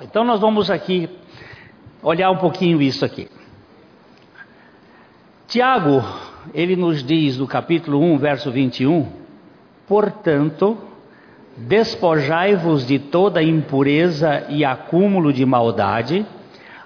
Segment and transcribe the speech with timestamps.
[0.00, 1.08] Então nós vamos aqui
[2.02, 3.30] olhar um pouquinho isso aqui.
[5.48, 6.04] Tiago,
[6.52, 9.06] ele nos diz no capítulo 1, verso 21,
[9.88, 10.76] portanto,
[11.56, 16.26] despojai-vos de toda impureza e acúmulo de maldade,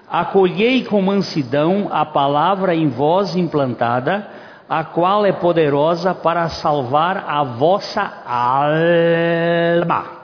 [0.09, 4.25] acolhei com mansidão a palavra em vós implantada,
[4.69, 10.20] a qual é poderosa para salvar a vossa alma.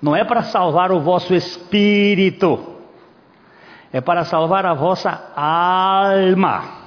[0.00, 2.76] Não é para salvar o vosso espírito,
[3.92, 6.80] é para salvar a vossa alma.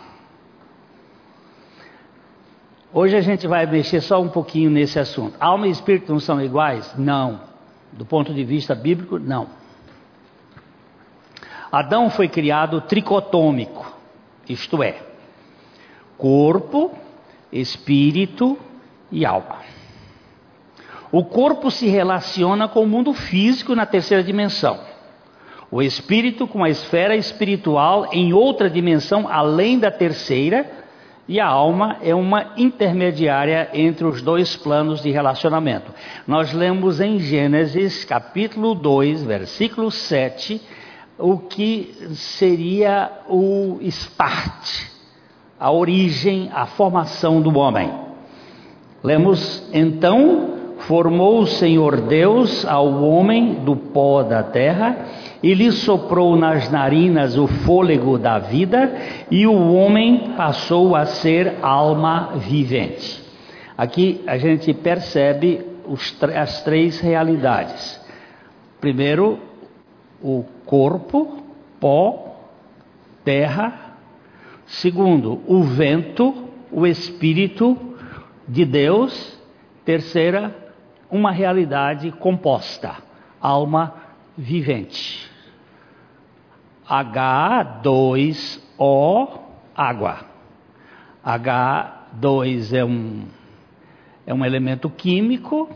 [2.92, 5.36] Hoje a gente vai mexer só um pouquinho nesse assunto.
[5.40, 6.94] Alma e espírito não são iguais?
[6.98, 7.42] Não.
[7.92, 9.48] Do ponto de vista bíblico, não.
[11.72, 13.98] Adão foi criado tricotômico,
[14.48, 15.02] isto é,
[16.20, 16.96] corpo,
[17.52, 18.60] espírito
[19.12, 19.58] e alma.
[21.14, 24.80] O corpo se relaciona com o mundo físico na terceira dimensão.
[25.70, 30.66] O espírito com a esfera espiritual em outra dimensão além da terceira,
[31.28, 35.94] e a alma é uma intermediária entre os dois planos de relacionamento.
[36.26, 40.60] Nós lemos em Gênesis capítulo 2, versículo 7,
[41.20, 44.88] o que seria o start,
[45.60, 47.94] a origem, a formação do homem.
[49.04, 55.06] Lemos então Formou o Senhor Deus ao homem do pó da terra
[55.44, 58.96] e lhe soprou nas narinas o fôlego da vida,
[59.30, 63.22] e o homem passou a ser alma vivente.
[63.78, 68.02] Aqui a gente percebe os, as três realidades.
[68.80, 69.38] Primeiro,
[70.22, 71.44] o corpo,
[71.80, 72.38] pó,
[73.26, 73.98] terra.
[74.66, 76.34] Segundo, o vento,
[76.72, 77.78] o espírito
[78.48, 79.38] de Deus.
[79.84, 80.63] Terceira,
[81.14, 82.96] uma realidade composta,
[83.40, 83.94] alma
[84.36, 85.30] vivente.
[86.90, 88.60] H2O,
[89.76, 90.26] água.
[91.24, 93.26] H2 é um,
[94.26, 95.70] é um elemento químico,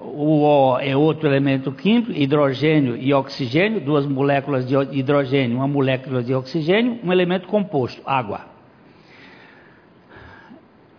[0.00, 6.22] o O é outro elemento químico, hidrogênio e oxigênio, duas moléculas de hidrogênio, uma molécula
[6.22, 8.46] de oxigênio, um elemento composto, água.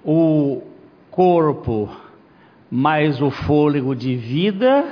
[0.03, 0.61] O
[1.09, 1.89] corpo
[2.75, 4.83] mais o fôlego de vida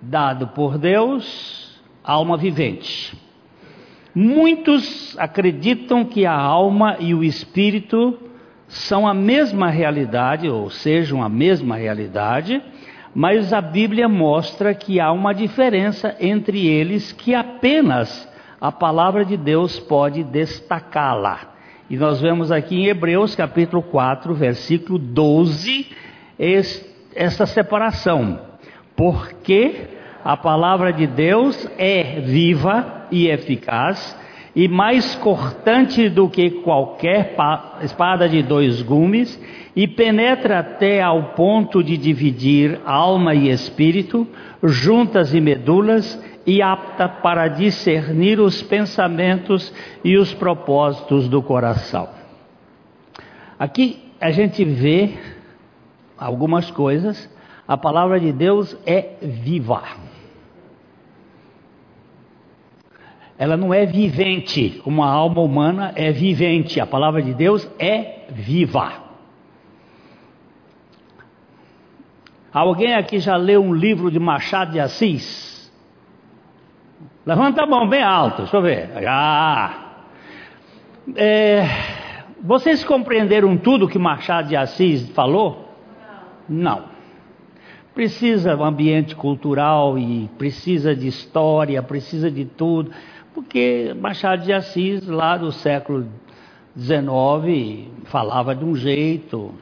[0.00, 3.18] dado por Deus, alma vivente.
[4.14, 8.16] Muitos acreditam que a alma e o espírito
[8.68, 12.62] são a mesma realidade, ou sejam a mesma realidade,
[13.12, 19.36] mas a Bíblia mostra que há uma diferença entre eles que apenas a palavra de
[19.36, 21.54] Deus pode destacá-la.
[21.90, 26.03] E nós vemos aqui em Hebreus capítulo 4, versículo 12,
[26.38, 28.40] esta separação,
[28.96, 29.88] porque
[30.24, 34.16] a palavra de Deus é viva e eficaz
[34.56, 37.34] e mais cortante do que qualquer
[37.82, 39.40] espada de dois gumes
[39.74, 44.26] e penetra até ao ponto de dividir alma e espírito,
[44.62, 49.72] juntas e medulas, e apta para discernir os pensamentos
[50.04, 52.08] e os propósitos do coração.
[53.58, 55.14] Aqui a gente vê
[56.24, 57.30] algumas coisas,
[57.68, 59.82] a palavra de Deus é viva.
[63.36, 69.04] Ela não é vivente, uma alma humana é vivente, a palavra de Deus é viva.
[72.52, 75.70] Alguém aqui já leu um livro de Machado de Assis?
[77.26, 78.90] Levanta a mão bem alto, deixa eu ver.
[79.02, 79.74] Já.
[81.16, 81.66] É,
[82.42, 85.63] vocês compreenderam tudo que Machado de Assis falou?
[86.48, 86.84] Não.
[87.94, 92.90] Precisa um ambiente cultural e precisa de história, precisa de tudo,
[93.32, 96.06] porque Machado de Assis, lá do século
[96.76, 99.54] XIX, falava de um jeito,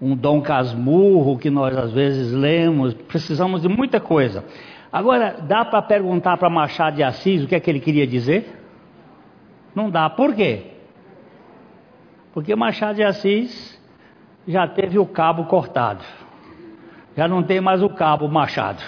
[0.00, 4.44] um Dom Casmurro que nós às vezes lemos, precisamos de muita coisa.
[4.92, 8.60] Agora, dá para perguntar para Machado de Assis o que é que ele queria dizer?
[9.74, 10.08] Não dá.
[10.08, 10.62] Por quê?
[12.32, 13.75] Porque Machado de Assis
[14.46, 16.04] já teve o cabo cortado.
[17.16, 18.82] Já não tem mais o cabo Machado.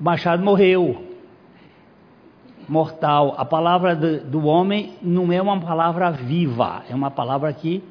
[0.00, 1.04] Machado morreu.
[2.68, 3.34] Mortal.
[3.36, 7.82] A palavra do, do homem não é uma palavra viva, é uma palavra que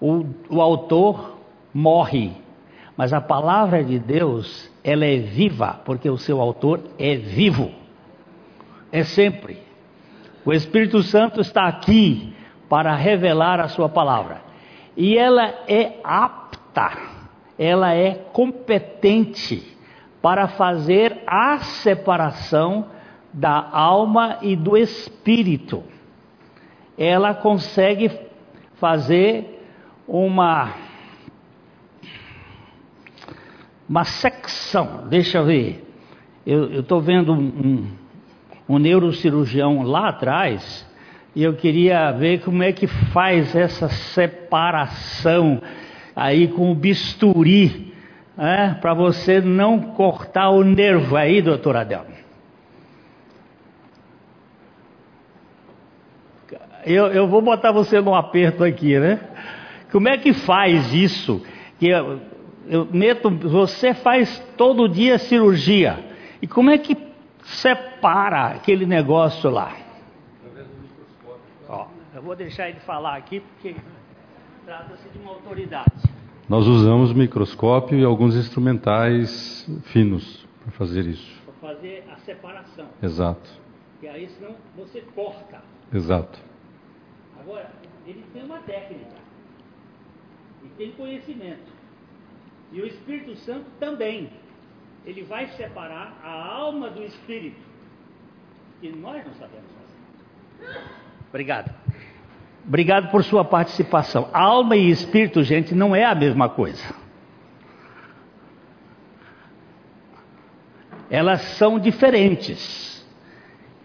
[0.00, 1.38] o, o autor
[1.72, 2.32] morre.
[2.96, 7.70] Mas a palavra de Deus, ela é viva, porque o seu autor é vivo.
[8.90, 9.58] É sempre.
[10.44, 12.32] O Espírito Santo está aqui
[12.68, 14.43] para revelar a sua palavra
[14.96, 16.92] e ela é apta,
[17.58, 19.76] ela é competente
[20.22, 22.86] para fazer a separação
[23.32, 25.82] da alma e do espírito.
[26.96, 28.10] Ela consegue
[28.74, 29.60] fazer
[30.06, 30.72] uma
[33.88, 35.06] uma secção.
[35.08, 35.84] Deixa eu ver.
[36.46, 37.92] Eu estou vendo um, um,
[38.68, 40.86] um neurocirurgião lá atrás
[41.34, 45.60] e eu queria ver como é que faz essa separação
[46.14, 47.92] aí com o bisturi,
[48.36, 52.06] né, para você não cortar o nervo aí, doutor Adel.
[56.86, 59.18] Eu, eu vou botar você num aperto aqui, né?
[59.90, 61.42] Como é que faz isso?
[61.78, 62.20] Que eu,
[62.68, 65.98] eu meto, você faz todo dia cirurgia.
[66.42, 66.94] E como é que
[67.42, 69.83] separa aquele negócio lá?
[72.14, 73.74] Eu vou deixar ele falar aqui porque
[74.64, 75.90] trata-se de uma autoridade.
[76.48, 81.42] Nós usamos microscópio e alguns instrumentais finos para fazer isso.
[81.44, 82.86] Para fazer a separação.
[83.02, 83.50] Exato.
[84.00, 85.60] E aí senão você corta.
[85.92, 86.38] Exato.
[87.40, 87.72] Agora,
[88.06, 89.16] ele tem uma técnica.
[90.62, 91.72] E tem conhecimento.
[92.70, 94.30] E o Espírito Santo também.
[95.04, 97.60] Ele vai separar a alma do espírito.
[98.80, 99.70] Que nós não sabemos
[100.60, 100.80] fazer.
[101.28, 101.83] Obrigado.
[102.66, 104.28] Obrigado por sua participação.
[104.32, 106.94] Alma e espírito, gente, não é a mesma coisa.
[111.10, 113.06] Elas são diferentes.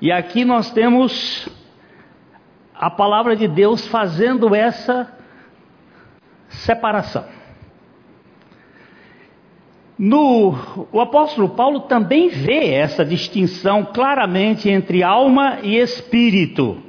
[0.02, 1.50] E aqui nós temos
[2.74, 5.12] a palavra de Deus fazendo essa
[6.48, 7.26] separação.
[9.98, 16.82] No, o apóstolo Paulo também vê essa distinção claramente entre alma e espírito,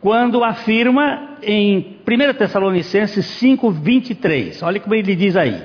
[0.00, 4.62] quando afirma em 1 Tessalonicenses 5, 23.
[4.62, 5.62] Olha como ele diz aí: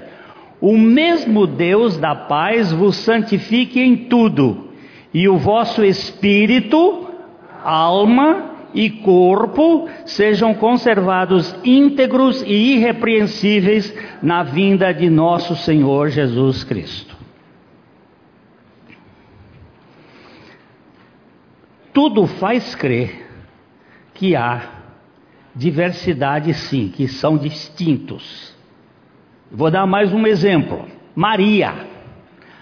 [0.60, 4.70] O mesmo Deus da paz vos santifique em tudo,
[5.14, 7.08] e o vosso espírito,
[7.64, 17.16] alma e corpo sejam conservados íntegros e irrepreensíveis na vinda de nosso Senhor Jesus Cristo.
[21.94, 23.25] Tudo faz crer
[24.16, 24.62] que há
[25.56, 28.56] diversidade, sim, que são distintos.
[29.52, 30.86] Vou dar mais um exemplo.
[31.14, 31.74] Maria,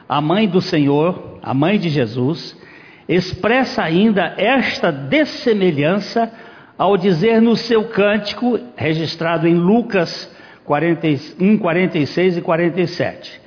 [0.10, 2.60] a mãe do Senhor, a mãe de Jesus,
[3.08, 6.32] expressa ainda esta dessemelhança
[6.78, 10.32] ao dizer no seu cântico, registrado em Lucas
[10.66, 13.42] 41, 46 e 47: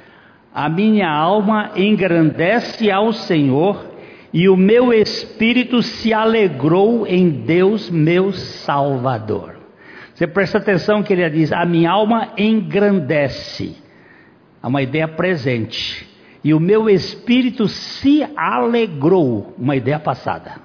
[0.55, 3.96] A minha alma engrandece ao Senhor
[4.33, 9.57] e o meu espírito se alegrou em Deus, meu Salvador.
[10.15, 13.77] Você presta atenção que ele diz: A minha alma engrandece.
[14.63, 16.07] É uma ideia presente
[16.47, 19.53] e o meu espírito se alegrou.
[19.59, 20.61] Uma ideia passada.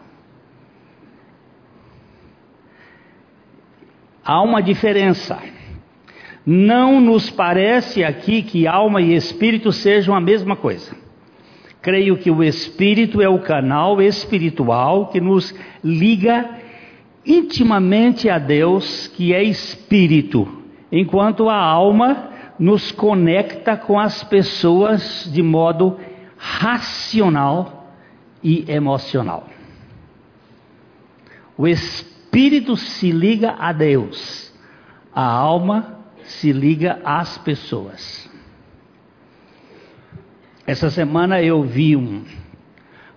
[4.23, 5.39] Há uma diferença.
[6.45, 10.95] Não nos parece aqui que alma e espírito sejam a mesma coisa.
[11.81, 16.57] Creio que o espírito é o canal espiritual que nos liga
[17.25, 20.47] intimamente a Deus, que é espírito,
[20.91, 22.29] enquanto a alma
[22.59, 25.97] nos conecta com as pessoas de modo
[26.37, 27.95] racional
[28.43, 29.47] e emocional.
[31.57, 34.53] O espírito se liga a Deus,
[35.13, 38.20] a alma se liga às pessoas.
[40.71, 42.23] Essa semana eu vi um,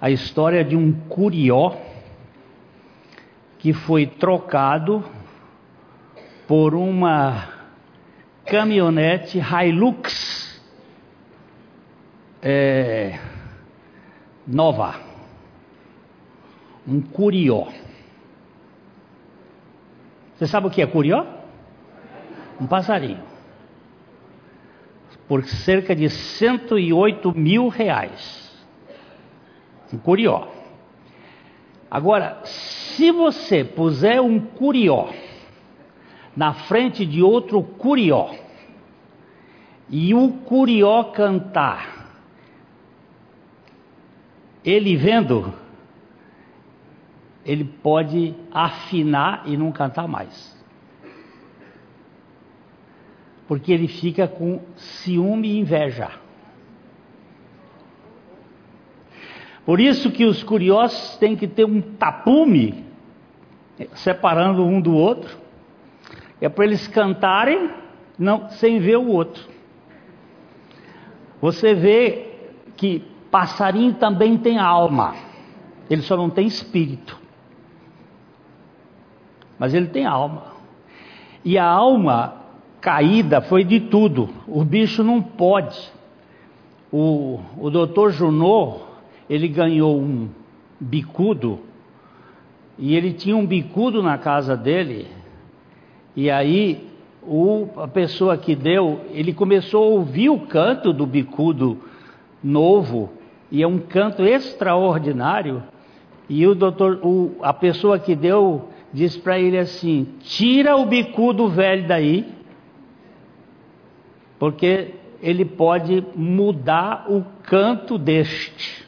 [0.00, 1.76] a história de um curió
[3.60, 5.04] que foi trocado
[6.48, 7.48] por uma
[8.44, 10.60] caminhonete Hilux
[12.42, 13.20] é,
[14.44, 14.96] nova,
[16.84, 17.68] um curió.
[20.34, 21.24] Você sabe o que é curió?
[22.60, 23.33] Um passarinho.
[25.26, 28.52] Por cerca de 108 mil reais.
[29.92, 30.48] Um curió.
[31.90, 35.08] Agora, se você puser um curió
[36.36, 38.30] na frente de outro curió,
[39.88, 42.08] e o curió cantar,
[44.64, 45.52] ele vendo,
[47.44, 50.53] ele pode afinar e não cantar mais.
[53.46, 56.10] Porque ele fica com ciúme e inveja.
[59.64, 62.84] Por isso que os curiosos têm que ter um tapume
[63.94, 65.38] separando um do outro
[66.40, 67.70] é para eles cantarem
[68.18, 69.48] não, sem ver o outro.
[71.40, 72.32] Você vê
[72.76, 75.14] que passarinho também tem alma,
[75.88, 77.18] ele só não tem espírito,
[79.58, 80.54] mas ele tem alma.
[81.44, 82.43] E a alma
[82.84, 85.90] caída foi de tudo, o bicho não pode.
[86.92, 88.82] O, o doutor Junot,
[89.28, 90.28] ele ganhou um
[90.78, 91.60] bicudo,
[92.78, 95.06] e ele tinha um bicudo na casa dele,
[96.14, 96.86] e aí
[97.22, 101.78] o, a pessoa que deu, ele começou a ouvir o canto do bicudo
[102.42, 103.10] novo,
[103.50, 105.62] e é um canto extraordinário,
[106.28, 111.48] e o doutor, o, a pessoa que deu, disse para ele assim: tira o bicudo
[111.48, 112.33] velho daí,
[114.44, 118.86] porque ele pode mudar o canto deste.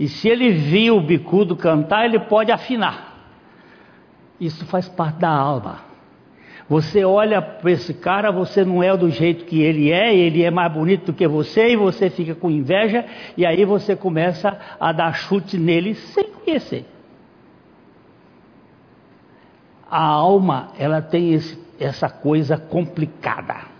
[0.00, 3.14] E se ele viu o bicudo cantar, ele pode afinar.
[4.40, 5.80] Isso faz parte da alma.
[6.66, 10.50] Você olha para esse cara, você não é do jeito que ele é, ele é
[10.50, 13.04] mais bonito do que você, e você fica com inveja,
[13.36, 16.86] e aí você começa a dar chute nele sem conhecer.
[19.90, 23.73] A alma, ela tem esse, essa coisa complicada.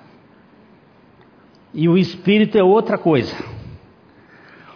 [1.75, 3.35] E o espírito é outra coisa.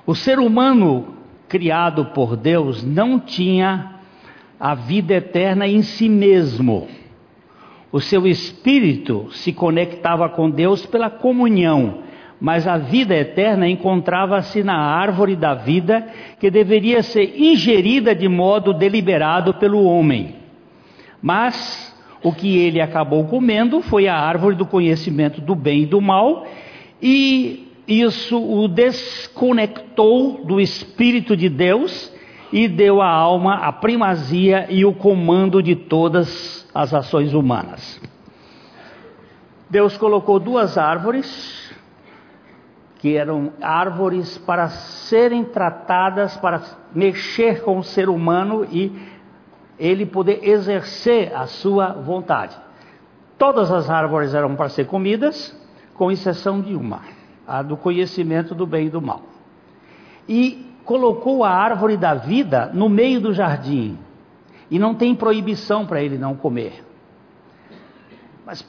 [0.05, 1.15] O ser humano
[1.49, 3.95] criado por Deus não tinha
[4.59, 6.89] a vida eterna em si mesmo.
[7.93, 12.01] O seu espírito se conectava com Deus pela comunhão,
[12.41, 16.07] mas a vida eterna encontrava-se na árvore da vida
[16.39, 20.35] que deveria ser ingerida de modo deliberado pelo homem.
[21.23, 26.01] Mas o que ele acabou comendo foi a árvore do conhecimento do bem e do
[26.01, 26.47] mal,
[27.01, 32.13] e isso o desconectou do Espírito de Deus
[32.53, 38.01] e deu à alma a primazia e o comando de todas as ações humanas.
[39.71, 41.75] Deus colocou duas árvores,
[42.99, 46.63] que eram árvores para serem tratadas, para
[46.95, 48.93] mexer com o ser humano e
[49.79, 52.57] ele poder exercer a sua vontade.
[53.37, 55.57] Todas as árvores eram para ser comidas,
[55.99, 57.03] com exceção de uma,
[57.47, 59.23] a do conhecimento do bem e do mal.
[60.29, 63.99] E colocou a árvore da vida no meio do jardim,
[64.71, 66.85] e não tem proibição para ele não comer.
[68.47, 68.65] Mas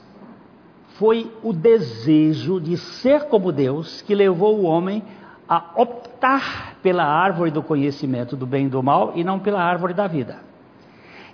[0.98, 5.04] foi o desejo de ser como Deus que levou o homem
[5.48, 9.94] a optar pela árvore do conhecimento do bem e do mal e não pela árvore
[9.94, 10.38] da vida.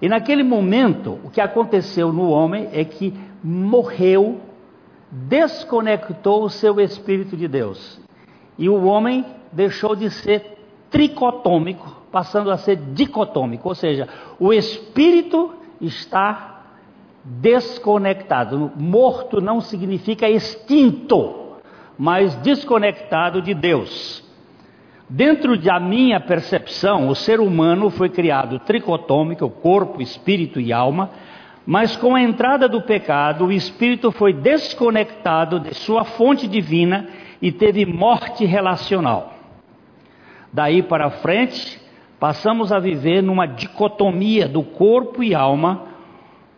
[0.02, 4.40] E naquele momento, o que aconteceu no homem é que morreu,
[5.28, 8.00] desconectou o seu espírito de Deus.
[8.58, 10.58] E o homem deixou de ser
[10.90, 14.08] tricotômico passando a ser dicotômico, ou seja,
[14.40, 16.62] o espírito está
[17.26, 18.72] desconectado.
[18.74, 21.58] Morto não significa extinto,
[21.98, 24.24] mas desconectado de Deus.
[25.10, 31.10] Dentro da minha percepção, o ser humano foi criado tricotômico, corpo, espírito e alma,
[31.66, 37.08] mas com a entrada do pecado, o espírito foi desconectado de sua fonte divina
[37.42, 39.34] e teve morte relacional.
[40.54, 41.82] Daí para frente,
[42.20, 45.84] passamos a viver numa dicotomia do corpo e alma,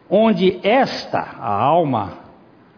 [0.10, 2.20] onde esta, a alma,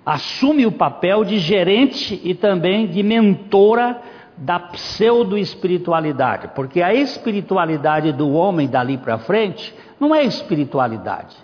[0.05, 4.01] assume o papel de gerente e também de mentora
[4.37, 11.35] da pseudo-espiritualidade, porque a espiritualidade do homem dali para frente não é espiritualidade,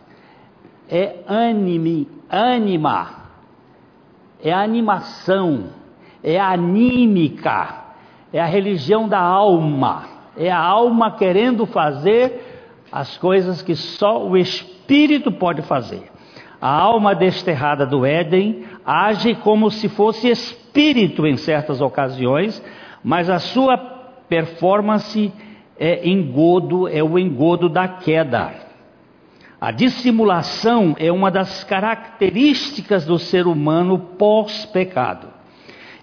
[0.89, 3.09] é anime, anima,
[4.43, 5.65] é animação,
[6.23, 7.85] é anímica,
[8.31, 14.37] é a religião da alma é a alma querendo fazer as coisas que só o
[14.37, 16.03] espírito pode fazer.
[16.61, 22.61] A alma desterrada do Éden age como se fosse espírito em certas ocasiões,
[23.03, 23.77] mas a sua
[24.27, 25.31] performance
[25.77, 28.64] é engodo, é o engodo da queda.
[29.59, 35.29] A dissimulação é uma das características do ser humano pós-pecado.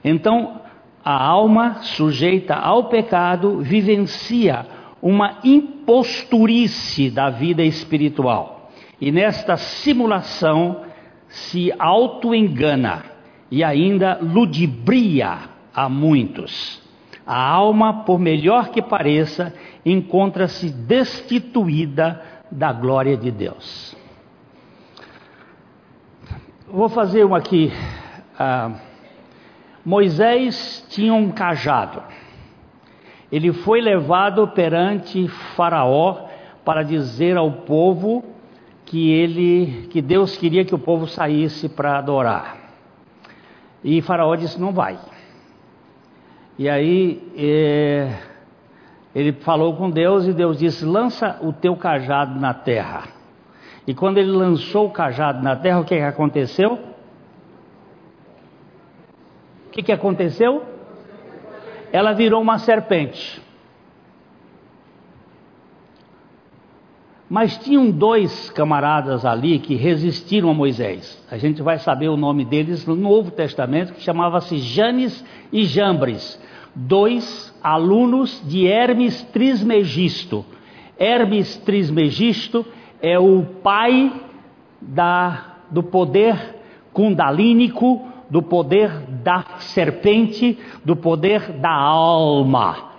[0.03, 0.61] Então,
[1.05, 4.67] a alma sujeita ao pecado vivencia
[5.01, 8.71] uma imposturice da vida espiritual.
[9.01, 10.83] E nesta simulação
[11.29, 13.05] se auto-engana
[13.51, 15.39] e ainda ludibria
[15.75, 16.81] a muitos.
[17.27, 19.55] A alma, por melhor que pareça,
[19.85, 22.21] encontra-se destituída
[22.53, 23.97] da glória de Deus.
[26.69, 27.73] Vou fazer uma aqui.
[28.35, 28.75] Uh,
[29.85, 32.03] Moisés tinha um cajado.
[33.31, 36.29] Ele foi levado perante Faraó
[36.65, 38.23] para dizer ao povo
[38.85, 42.59] que ele, que Deus queria que o povo saísse para adorar.
[43.83, 44.99] E Faraó disse: "Não vai".
[46.59, 48.13] E aí é,
[49.15, 53.05] ele falou com Deus e Deus disse: lança o teu cajado na terra.
[53.87, 56.79] E quando ele lançou o cajado na terra, o que, que aconteceu?
[59.67, 60.63] O que, que aconteceu?
[61.93, 63.43] Ela virou uma serpente.
[67.29, 71.23] Mas tinham dois camaradas ali que resistiram a Moisés.
[71.31, 76.39] A gente vai saber o nome deles no Novo Testamento, que chamava-se Janes e Jambres,
[76.75, 80.45] dois alunos de Hermes Trismegisto.
[80.99, 82.65] Hermes Trismegisto
[83.01, 84.13] é o pai
[84.81, 86.57] da, do poder
[86.93, 88.91] kundalínico, do poder
[89.23, 92.93] da serpente, do poder da alma.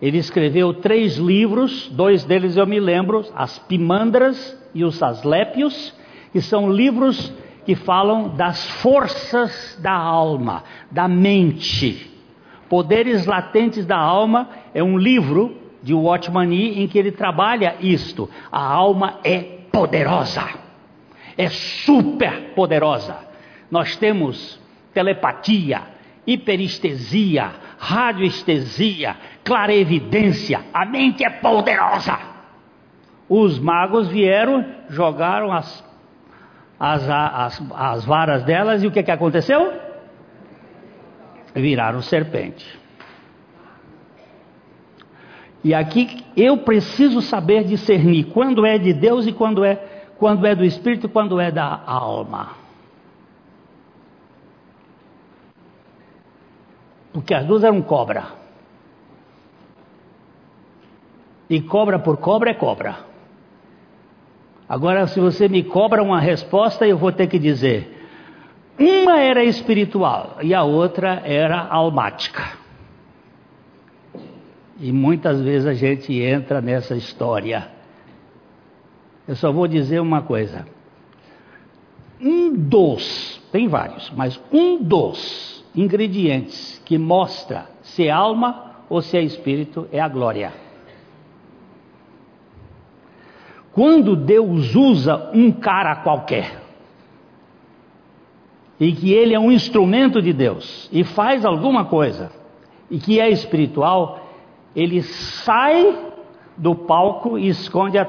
[0.00, 5.94] Ele escreveu três livros, dois deles eu me lembro, As Pimandras e os Aslépios,
[6.32, 7.32] que são livros
[7.66, 12.17] que falam das forças da alma, da mente.
[12.68, 18.28] Poderes Latentes da Alma é um livro de Watchman Nee em que ele trabalha isto.
[18.50, 19.40] A alma é
[19.72, 20.44] poderosa,
[21.36, 23.16] é super poderosa.
[23.70, 24.60] Nós temos
[24.92, 25.82] telepatia,
[26.26, 30.60] hiperestesia, radioestesia, clarevidência.
[30.72, 32.18] A mente é poderosa.
[33.28, 35.84] Os magos vieram, jogaram as,
[36.80, 39.87] as, as, as varas delas e o que, que aconteceu?
[41.54, 42.78] Viraram serpente.
[45.62, 49.74] E aqui eu preciso saber discernir quando é de Deus e quando é,
[50.16, 52.52] quando é do Espírito e quando é da alma.
[57.12, 58.26] Porque as duas eram cobra.
[61.50, 62.98] E cobra por cobra é cobra.
[64.68, 67.97] Agora, se você me cobra uma resposta, eu vou ter que dizer:
[68.78, 72.56] uma era espiritual e a outra era almática.
[74.80, 77.68] E muitas vezes a gente entra nessa história.
[79.26, 80.64] Eu só vou dizer uma coisa.
[82.20, 89.16] Um dos, tem vários, mas um dos ingredientes que mostra se é alma ou se
[89.16, 90.52] é espírito é a glória.
[93.72, 96.67] Quando Deus usa um cara qualquer,
[98.80, 102.30] e que ele é um instrumento de Deus, e faz alguma coisa,
[102.90, 104.26] e que é espiritual,
[104.74, 105.96] ele sai
[106.56, 108.06] do palco e esconde a,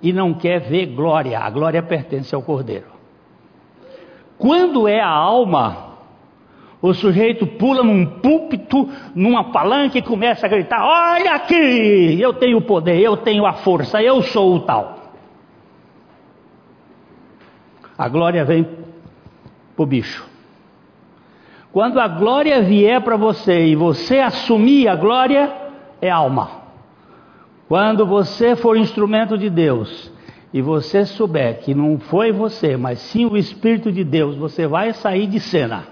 [0.00, 2.86] e não quer ver glória, a glória pertence ao Cordeiro.
[4.38, 5.88] Quando é a alma,
[6.80, 12.58] o sujeito pula num púlpito, numa palanca e começa a gritar: Olha aqui, eu tenho
[12.58, 14.96] o poder, eu tenho a força, eu sou o tal.
[17.96, 18.64] A glória vem
[19.78, 20.26] para o bicho.
[21.72, 25.54] Quando a glória vier para você e você assumir a glória,
[26.02, 26.50] é alma.
[27.68, 30.12] Quando você for instrumento de Deus
[30.52, 34.92] e você souber que não foi você, mas sim o Espírito de Deus, você vai
[34.92, 35.84] sair de cena.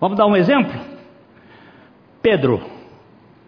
[0.00, 0.80] Vamos dar um exemplo?
[2.22, 2.62] Pedro,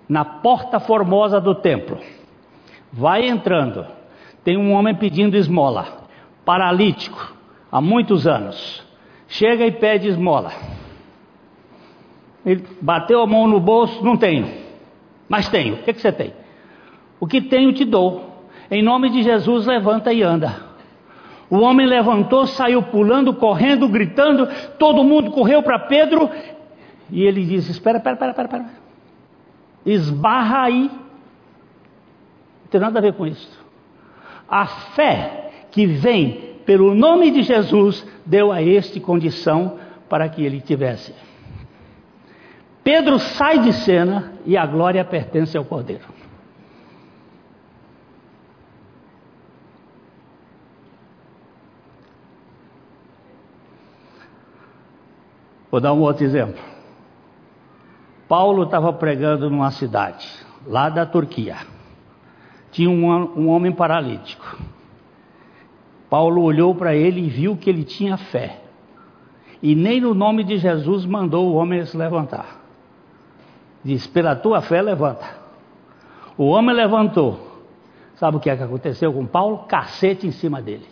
[0.06, 1.98] na porta formosa do templo,
[2.92, 3.86] vai entrando,
[4.42, 6.06] tem um homem pedindo esmola,
[6.44, 7.34] paralítico,
[7.72, 8.83] há muitos anos.
[9.34, 10.52] Chega e pede esmola.
[12.46, 14.48] Ele bateu a mão no bolso, não tenho,
[15.28, 15.74] mas tenho.
[15.74, 16.32] O que, que você tem?
[17.18, 18.32] O que tenho te dou.
[18.70, 20.54] Em nome de Jesus, levanta e anda.
[21.50, 26.30] O homem levantou, saiu pulando, correndo, gritando, todo mundo correu para Pedro
[27.10, 28.66] e ele disse: Espera, espera, espera, espera.
[29.84, 30.90] Esbarra aí.
[32.62, 33.64] Não tem nada a ver com isso.
[34.48, 40.60] A fé que vem pelo nome de Jesus deu a este condição para que ele
[40.60, 41.14] tivesse.
[42.82, 46.04] Pedro sai de cena e a glória pertence ao Cordeiro.
[55.70, 56.62] Vou dar um outro exemplo.
[58.28, 60.28] Paulo estava pregando numa cidade,
[60.66, 61.56] lá da Turquia.
[62.70, 64.56] Tinha um, um homem paralítico.
[66.14, 68.60] Paulo olhou para ele e viu que ele tinha fé.
[69.60, 72.60] E nem no nome de Jesus mandou o homem se levantar.
[73.82, 75.26] Diz: pela tua fé, levanta.
[76.38, 77.64] O homem levantou.
[78.14, 79.64] Sabe o que, é que aconteceu com Paulo?
[79.66, 80.86] Cacete em cima dele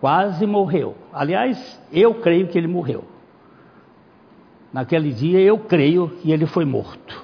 [0.00, 0.94] quase morreu.
[1.12, 3.04] Aliás, eu creio que ele morreu.
[4.72, 7.22] Naquele dia eu creio que ele foi morto.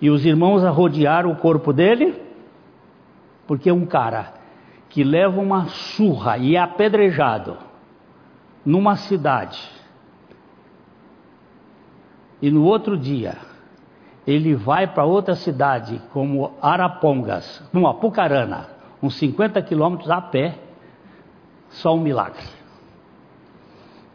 [0.00, 2.14] E os irmãos arrodearam o corpo dele,
[3.46, 4.35] porque um cara
[4.96, 7.58] que leva uma surra e é apedrejado
[8.64, 9.62] numa cidade
[12.40, 13.36] e no outro dia
[14.26, 18.70] ele vai para outra cidade, como Arapongas, como Apucarana,
[19.02, 20.58] uns 50 quilômetros a pé,
[21.68, 22.46] só um milagre.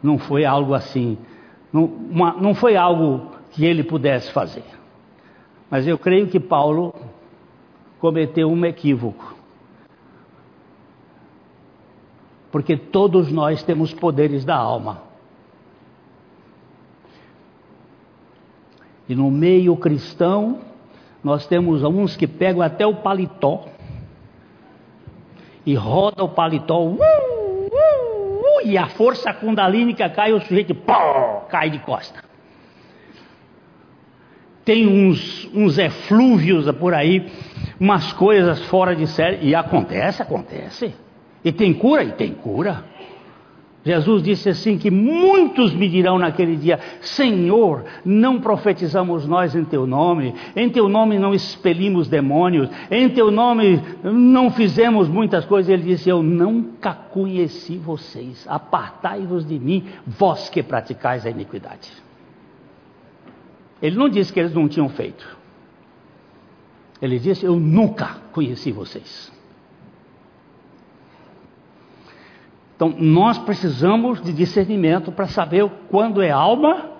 [0.02, 1.16] Não foi algo assim,
[1.72, 4.64] não, uma, não foi algo que ele pudesse fazer.
[5.70, 6.92] Mas eu creio que Paulo
[8.00, 9.41] cometeu um equívoco.
[12.52, 15.02] Porque todos nós temos poderes da alma.
[19.08, 20.60] E no meio cristão,
[21.24, 23.64] nós temos uns que pegam até o paletó
[25.64, 30.92] e roda o paletó, uh, uh, uh, e a força kundalínica cai, o sujeito pô,
[31.48, 32.22] cai de costa.
[34.64, 37.30] Tem uns, uns eflúvios por aí,
[37.80, 40.94] umas coisas fora de série, e acontece, acontece.
[41.44, 42.04] E tem cura?
[42.04, 42.84] E tem cura.
[43.84, 49.86] Jesus disse assim: que muitos me dirão naquele dia: Senhor, não profetizamos nós em teu
[49.86, 55.68] nome, em teu nome não expelimos demônios, em teu nome não fizemos muitas coisas.
[55.68, 61.90] Ele disse: Eu nunca conheci vocês, apartai-vos de mim, vós que praticais a iniquidade.
[63.80, 65.36] Ele não disse que eles não tinham feito,
[67.00, 69.41] ele disse: Eu nunca conheci vocês.
[72.84, 76.90] Então, nós precisamos de discernimento para saber quando é alma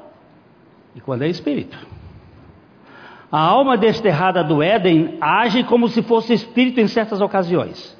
[0.94, 1.76] e quando é espírito.
[3.32, 7.98] A alma desterrada do Éden age como se fosse espírito em certas ocasiões.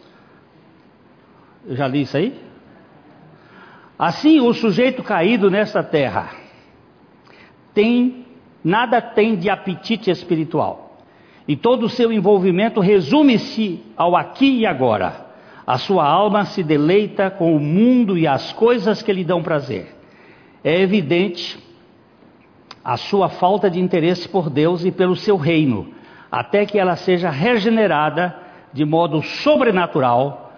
[1.66, 2.40] Eu já li isso aí?
[3.99, 6.37] Assim, o sujeito caído nesta terra
[7.75, 8.27] tem
[8.62, 11.01] nada tem de apetite espiritual.
[11.49, 15.22] E todo o seu envolvimento resume-se ao aqui e agora.
[15.66, 19.94] A sua alma se deleita com o mundo e as coisas que lhe dão prazer.
[20.64, 21.59] É evidente
[22.85, 25.92] a sua falta de interesse por Deus e pelo seu reino,
[26.31, 28.37] até que ela seja regenerada
[28.72, 30.53] de modo sobrenatural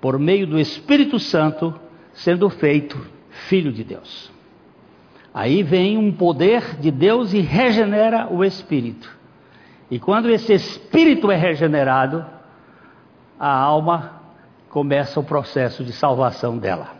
[0.00, 1.74] por meio do Espírito Santo,
[2.12, 2.98] sendo feito
[3.30, 4.30] filho de Deus.
[5.32, 9.16] Aí vem um poder de Deus e regenera o espírito.
[9.90, 12.24] E quando esse espírito é regenerado,
[13.38, 14.21] a alma
[14.72, 16.92] começa o processo de salvação dela.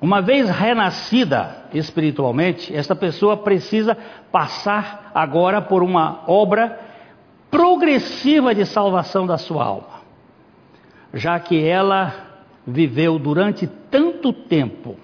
[0.00, 3.94] Uma vez renascida espiritualmente, esta pessoa precisa
[4.32, 6.80] passar agora por uma obra
[7.50, 10.00] progressiva de salvação da sua alma,
[11.12, 12.14] já que ela
[12.66, 14.96] viveu durante tanto tempo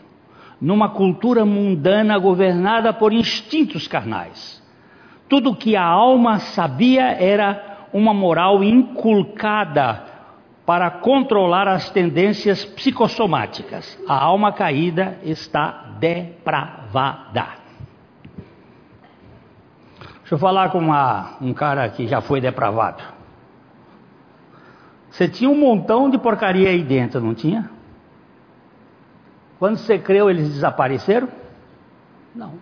[0.58, 4.62] numa cultura mundana governada por instintos carnais.
[5.28, 10.13] Tudo que a alma sabia era uma moral inculcada
[10.66, 13.98] para controlar as tendências psicossomáticas.
[14.08, 17.64] A alma caída está depravada.
[20.20, 23.02] Deixa eu falar com uma, um cara que já foi depravado.
[25.10, 27.70] Você tinha um montão de porcaria aí dentro, não tinha?
[29.58, 31.28] Quando você creu, eles desapareceram?
[32.34, 32.54] Não.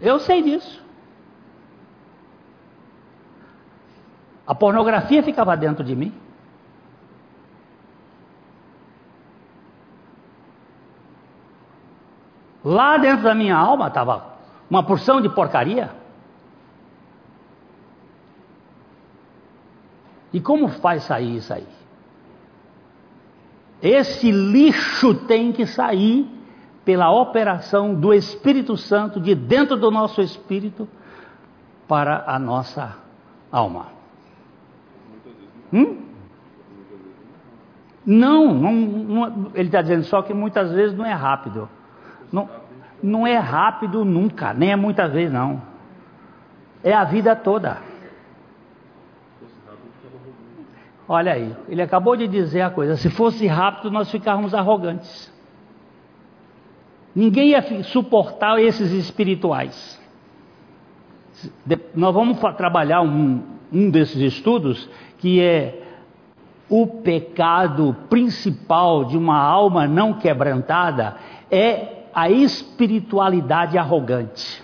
[0.00, 0.87] Eu sei disso.
[4.48, 6.10] A pornografia ficava dentro de mim.
[12.64, 14.38] Lá dentro da minha alma estava
[14.70, 15.90] uma porção de porcaria.
[20.32, 21.66] E como faz sair isso aí?
[23.82, 26.26] Esse lixo tem que sair
[26.86, 30.88] pela operação do Espírito Santo de dentro do nosso espírito
[31.86, 32.96] para a nossa
[33.52, 33.97] alma.
[35.72, 36.08] Hum?
[38.04, 41.68] Não, não, não, ele está dizendo só que muitas vezes não é rápido.
[42.32, 42.48] Não,
[43.02, 45.60] não é rápido nunca, nem é muitas vezes não.
[46.82, 47.78] É a vida toda.
[51.06, 55.32] Olha aí, ele acabou de dizer a coisa: se fosse rápido, nós ficávamos arrogantes.
[57.14, 59.98] Ninguém ia suportar esses espirituais.
[61.94, 65.82] Nós vamos trabalhar um, um desses estudos que é
[66.68, 71.16] o pecado principal de uma alma não quebrantada
[71.50, 74.62] é a espiritualidade arrogante.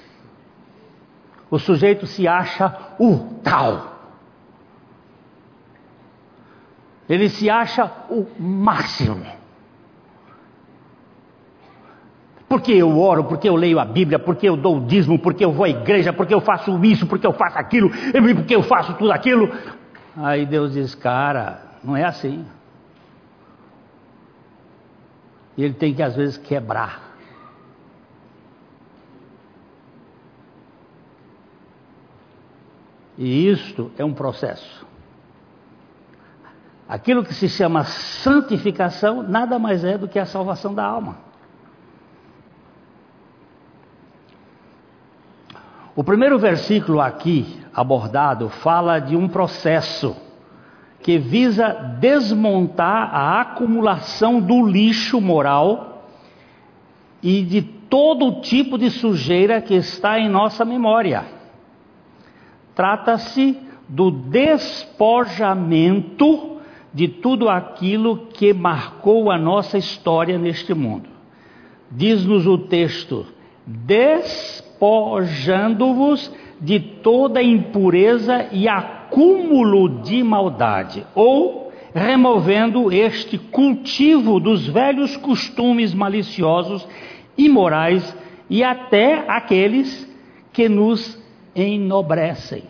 [1.50, 3.92] O sujeito se acha o tal.
[7.08, 9.24] Ele se acha o máximo.
[12.48, 15.52] Porque eu oro, porque eu leio a Bíblia, porque eu dou o dízimo, porque eu
[15.52, 17.90] vou à igreja, porque eu faço isso, porque eu faço aquilo,
[18.36, 19.50] porque eu faço tudo aquilo.
[20.16, 22.46] Aí Deus diz: Cara, não é assim.
[25.57, 27.14] E ele tem que, às vezes, quebrar.
[33.16, 34.85] E isto é um processo.
[36.88, 41.23] Aquilo que se chama santificação nada mais é do que a salvação da alma.
[45.96, 50.16] O primeiro versículo aqui abordado fala de um processo
[51.00, 51.68] que visa
[52.00, 56.09] desmontar a acumulação do lixo moral
[57.22, 61.26] e de todo tipo de sujeira que está em nossa memória.
[62.74, 63.57] Trata-se
[63.88, 66.59] do despojamento
[66.92, 71.09] de tudo aquilo que marcou a nossa história neste mundo.
[71.90, 73.26] Diz-nos o texto:
[74.84, 85.94] despojando-vos de toda impureza e acúmulo de maldade, ou removendo este cultivo dos velhos costumes
[85.94, 86.86] maliciosos,
[87.36, 88.16] imorais
[88.50, 90.08] e até aqueles
[90.52, 91.18] que nos
[91.54, 92.64] enobrecem.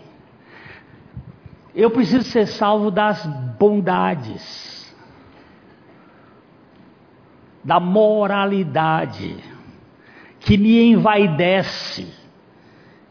[1.75, 3.27] Eu preciso ser salvo das
[3.59, 4.95] bondades,
[7.65, 9.54] da moralidade,
[10.45, 12.07] que me envaidece,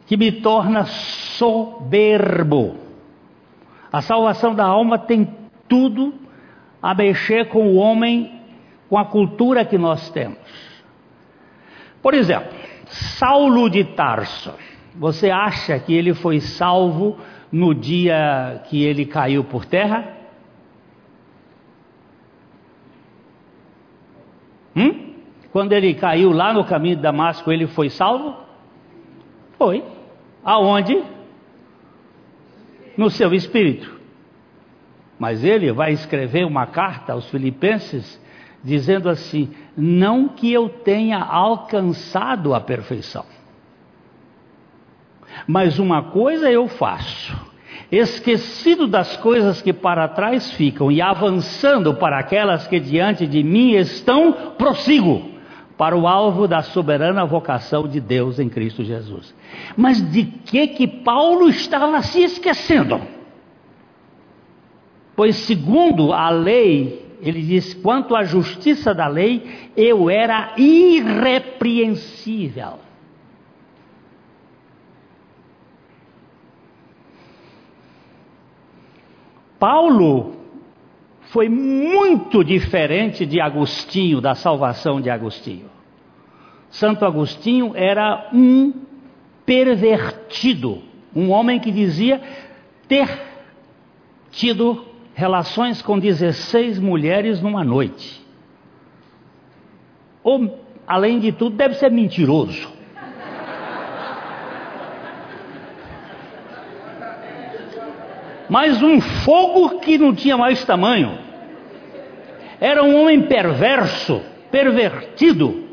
[0.06, 2.78] que me torna soberbo.
[3.91, 5.28] A salvação da alma tem
[5.67, 6.13] tudo
[6.82, 8.39] a mexer com o homem,
[8.88, 10.38] com a cultura que nós temos.
[12.02, 12.54] Por exemplo,
[12.88, 14.54] Saulo de Tarso.
[14.96, 17.17] Você acha que ele foi salvo
[17.52, 20.17] no dia que ele caiu por terra?
[24.76, 25.02] Hum?
[25.53, 28.35] Quando ele caiu lá no caminho de Damasco, ele foi salvo?
[29.57, 29.81] Foi.
[30.43, 31.01] Aonde?
[32.97, 33.89] No seu espírito.
[35.17, 38.21] Mas ele vai escrever uma carta aos Filipenses
[38.61, 43.25] dizendo assim: Não que eu tenha alcançado a perfeição
[45.47, 47.35] mas uma coisa eu faço,
[47.91, 53.73] esquecido das coisas que para trás ficam e avançando para aquelas que diante de mim
[53.73, 55.33] estão, prossigo
[55.77, 59.33] para o alvo da soberana vocação de Deus em Cristo Jesus.
[59.75, 63.01] Mas de que que Paulo estava se esquecendo?
[65.15, 72.79] Pois segundo a lei, ele diz, quanto à justiça da lei, eu era irrepreensível.
[79.59, 80.42] Paulo
[81.34, 85.65] foi muito diferente de Agostinho, da salvação de Agostinho.
[86.69, 88.72] Santo Agostinho era um
[89.43, 92.22] pervertido, um homem que dizia
[92.88, 93.10] ter
[94.30, 98.24] tido relações com 16 mulheres numa noite.
[100.24, 102.72] Ou, além de tudo, deve ser mentiroso.
[108.49, 111.17] Mas um fogo que não tinha mais tamanho.
[112.60, 115.63] Era um homem perverso, pervertido.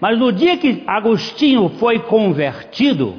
[0.00, 3.14] Mas no dia que Agostinho foi convertido,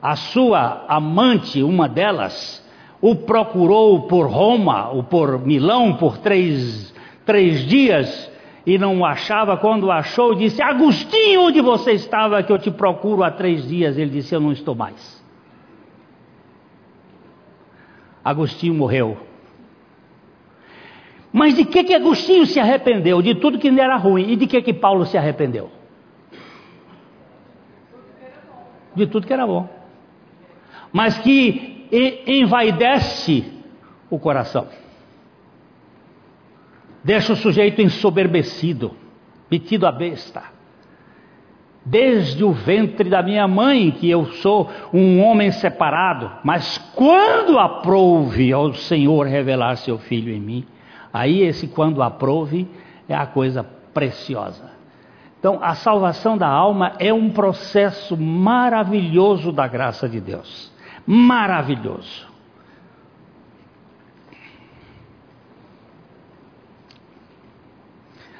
[0.00, 2.62] a sua amante, uma delas,
[3.00, 6.92] o procurou por Roma, ou por Milão, por três,
[7.24, 8.30] três dias,
[8.66, 9.56] e não o achava.
[9.56, 13.96] Quando o achou, disse: Agostinho, onde você estava que eu te procuro há três dias?
[13.96, 15.21] Ele disse: Eu não estou mais.
[18.24, 19.16] Agostinho morreu.
[21.32, 23.22] Mas de que que Agostinho se arrependeu?
[23.22, 24.30] De tudo que não era ruim.
[24.30, 25.70] E de que que Paulo se arrependeu?
[28.94, 29.68] De tudo que era bom.
[30.92, 31.86] Mas que
[32.26, 33.50] envaidece
[34.10, 34.68] o coração.
[37.02, 38.94] Deixa o sujeito ensoberbecido,
[39.50, 40.61] metido a besta
[41.84, 48.52] desde o ventre da minha mãe, que eu sou um homem separado, mas quando aprouve
[48.52, 50.64] ao Senhor revelar seu filho em mim,
[51.12, 52.68] aí esse quando aprouve
[53.08, 54.70] é a coisa preciosa.
[55.38, 60.72] Então, a salvação da alma é um processo maravilhoso da graça de Deus.
[61.04, 62.30] Maravilhoso.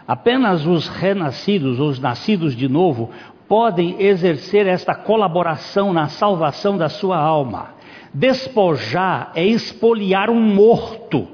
[0.07, 3.11] Apenas os renascidos, os nascidos de novo,
[3.52, 7.74] podem exercer esta colaboração na salvação da sua alma.
[8.14, 11.28] Despojar é expoliar um morto,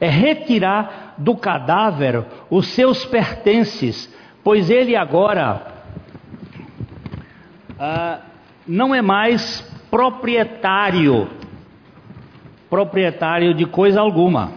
[0.00, 4.08] é retirar do cadáver os seus pertences,
[4.44, 5.66] pois ele agora
[7.76, 8.20] ah,
[8.64, 11.28] não é mais proprietário,
[12.70, 14.52] proprietário de coisa alguma.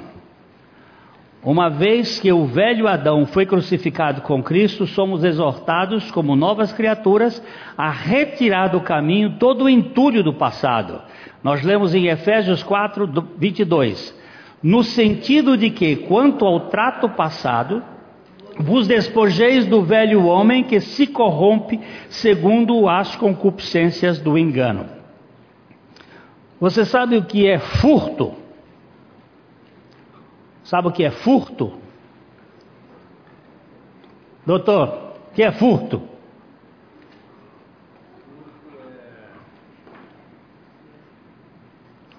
[1.44, 7.42] Uma vez que o velho Adão foi crucificado com Cristo, somos exortados, como novas criaturas,
[7.78, 11.02] a retirar do caminho todo o entulho do passado,
[11.42, 14.14] Nós lemos em Efésios 4, 22,
[14.62, 17.82] no sentido de que, quanto ao trato passado,
[18.58, 24.86] vos despojeis do velho homem que se corrompe segundo as concupiscências do engano.
[26.60, 28.34] Você sabe o que é furto?
[30.70, 31.80] Sabe o que é furto?
[34.46, 36.00] Doutor, o que é furto?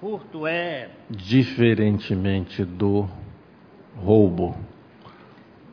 [0.01, 0.89] Furto é.
[1.09, 3.07] Diferentemente do
[3.95, 4.57] roubo,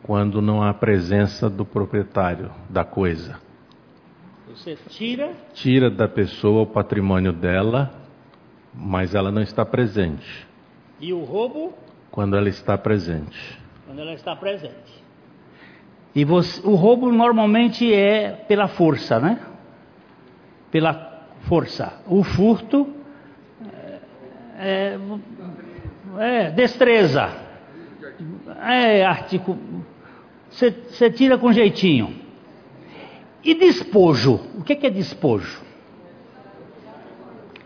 [0.04, 3.40] quando não há presença do proprietário da coisa.
[4.50, 5.34] Você tira.
[5.52, 7.90] Tira da pessoa o patrimônio dela,
[8.72, 10.46] mas ela não está presente.
[11.00, 11.87] E o roubo?
[12.10, 13.58] Quando ela está presente.
[13.86, 15.04] Quando ela está presente.
[16.14, 19.40] E você, o roubo normalmente é pela força, né?
[20.70, 22.00] Pela força.
[22.06, 22.92] O furto
[24.58, 24.98] é,
[26.18, 27.30] é destreza,
[28.60, 29.56] é artigo,
[30.50, 32.26] você tira com jeitinho.
[33.44, 35.62] E despojo, o que, que é despojo?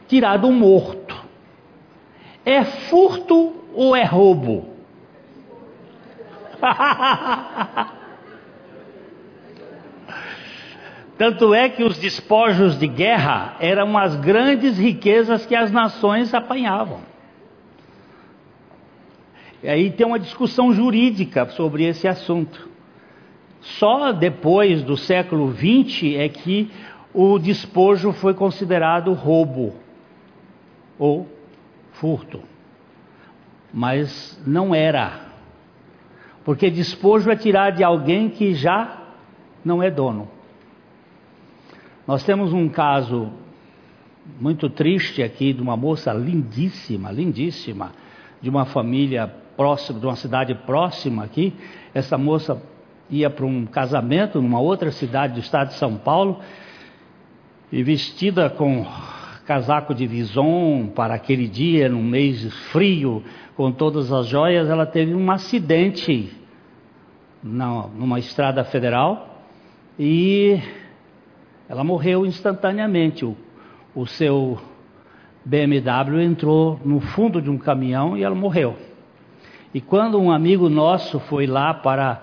[0.07, 1.17] Tirar do morto.
[2.45, 4.67] É furto ou é roubo?
[11.19, 17.01] Tanto é que os despojos de guerra eram as grandes riquezas que as nações apanhavam.
[19.63, 22.69] E aí tem uma discussão jurídica sobre esse assunto.
[23.61, 26.69] Só depois do século XX é que
[27.15, 29.75] o despojo foi considerado roubo
[30.99, 31.29] ou
[31.93, 32.52] furto.
[33.73, 35.33] Mas não era.
[36.45, 39.01] Porque despojo é tirar de alguém que já
[39.65, 40.29] não é dono.
[42.07, 43.33] Nós temos um caso
[44.41, 47.93] muito triste aqui de uma moça lindíssima, lindíssima,
[48.41, 51.55] de uma família próxima, de uma cidade próxima aqui.
[51.95, 52.61] Essa moça
[53.09, 56.41] ia para um casamento numa outra cidade do estado de São Paulo
[57.71, 58.87] e vestida com
[59.53, 63.23] casaco de vison para aquele dia, num mês frio,
[63.55, 66.33] com todas as joias, ela teve um acidente
[67.43, 69.45] na, numa estrada federal
[69.99, 70.59] e
[71.69, 73.27] ela morreu instantaneamente.
[73.27, 73.37] O,
[73.95, 74.59] o seu
[75.45, 78.75] BMW entrou no fundo de um caminhão e ela morreu.
[79.75, 82.23] E quando um amigo nosso foi lá para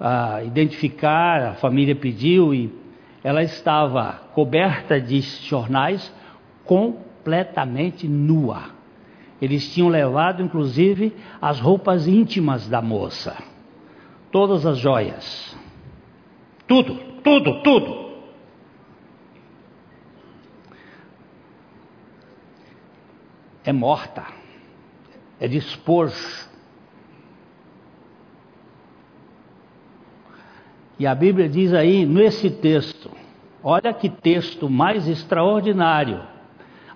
[0.00, 2.72] uh, identificar, a família pediu e
[3.24, 6.16] ela estava coberta de jornais,
[6.68, 8.76] completamente nua.
[9.42, 13.36] Eles tinham levado, inclusive, as roupas íntimas da moça,
[14.30, 15.56] todas as joias,
[16.68, 18.08] tudo, tudo, tudo.
[23.68, 24.24] é morta,
[25.38, 26.48] é despojo.
[30.98, 33.10] E a Bíblia diz aí, nesse texto,
[33.62, 36.37] olha que texto mais extraordinário.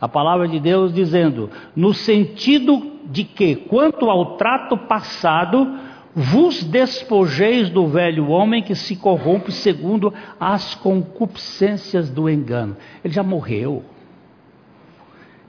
[0.03, 5.79] A palavra de Deus dizendo, no sentido de que, quanto ao trato passado,
[6.13, 12.77] vos despojeis do velho homem que se corrompe segundo as concupiscências do engano.
[13.05, 13.85] Ele já morreu.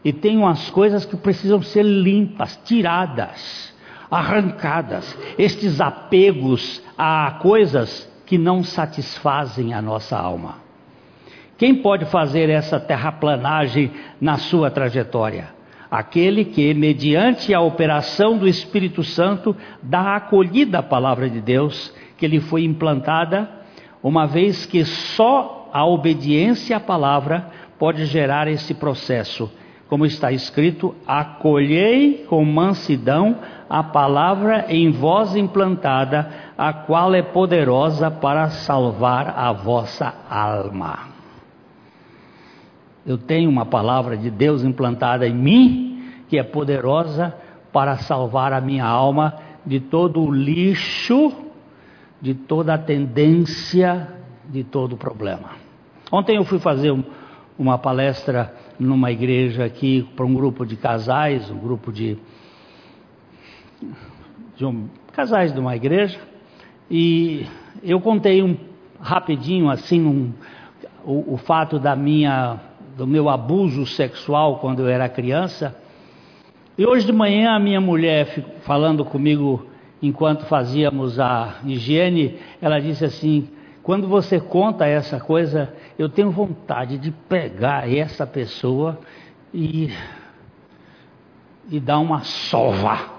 [0.05, 3.73] E tem umas coisas que precisam ser limpas, tiradas,
[4.11, 5.17] arrancadas.
[5.35, 10.62] Estes apegos a coisas que não satisfazem a nossa alma.
[11.57, 15.49] Quem pode fazer essa terraplanagem na sua trajetória?
[15.89, 22.27] Aquele que, mediante a operação do Espírito Santo, dá acolhida à palavra de Deus que
[22.27, 23.49] lhe foi implantada,
[24.01, 29.49] uma vez que só a obediência à palavra pode gerar esse processo
[29.93, 33.35] como está escrito: acolhei com mansidão
[33.69, 41.12] a palavra em vós implantada, a qual é poderosa para salvar a vossa alma.
[43.05, 47.35] Eu tenho uma palavra de Deus implantada em mim, que é poderosa
[47.71, 49.35] para salvar a minha alma
[49.65, 51.33] de todo o lixo,
[52.21, 54.07] de toda a tendência,
[54.45, 55.51] de todo o problema.
[56.11, 57.03] Ontem eu fui fazer um,
[57.57, 62.17] uma palestra numa igreja aqui para um grupo de casais, um grupo de,
[64.55, 66.19] de um, casais de uma igreja,
[66.89, 67.45] e
[67.81, 68.57] eu contei um
[68.99, 70.31] rapidinho assim um,
[71.03, 72.59] o, o fato da minha
[72.95, 75.75] do meu abuso sexual quando eu era criança.
[76.77, 79.65] E hoje de manhã a minha mulher falando comigo
[80.01, 83.49] enquanto fazíamos a higiene, ela disse assim:
[83.81, 88.99] quando você conta essa coisa, eu tenho vontade de pegar essa pessoa
[89.53, 89.91] e
[91.69, 93.11] e dá uma sova.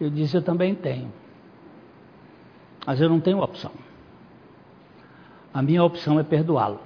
[0.00, 1.12] Eu disse: Eu também tenho.
[2.86, 3.72] Mas eu não tenho opção.
[5.52, 6.80] A minha opção é perdoá-lo.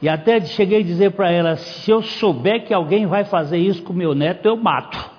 [0.00, 3.82] E até cheguei a dizer para ela: se eu souber que alguém vai fazer isso
[3.82, 5.16] com meu neto, eu mato.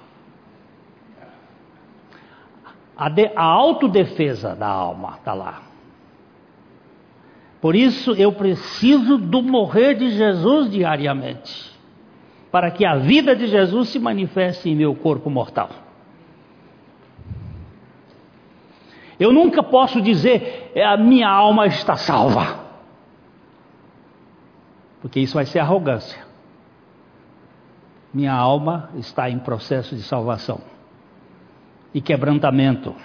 [2.95, 5.63] A, de, a autodefesa da alma está lá.
[7.59, 11.71] Por isso eu preciso do morrer de Jesus diariamente,
[12.51, 15.69] para que a vida de Jesus se manifeste em meu corpo mortal.
[19.19, 22.66] Eu nunca posso dizer, é, a minha alma está salva
[25.01, 26.25] porque isso vai ser arrogância.
[28.13, 30.59] Minha alma está em processo de salvação
[31.93, 32.95] e quebrantamento.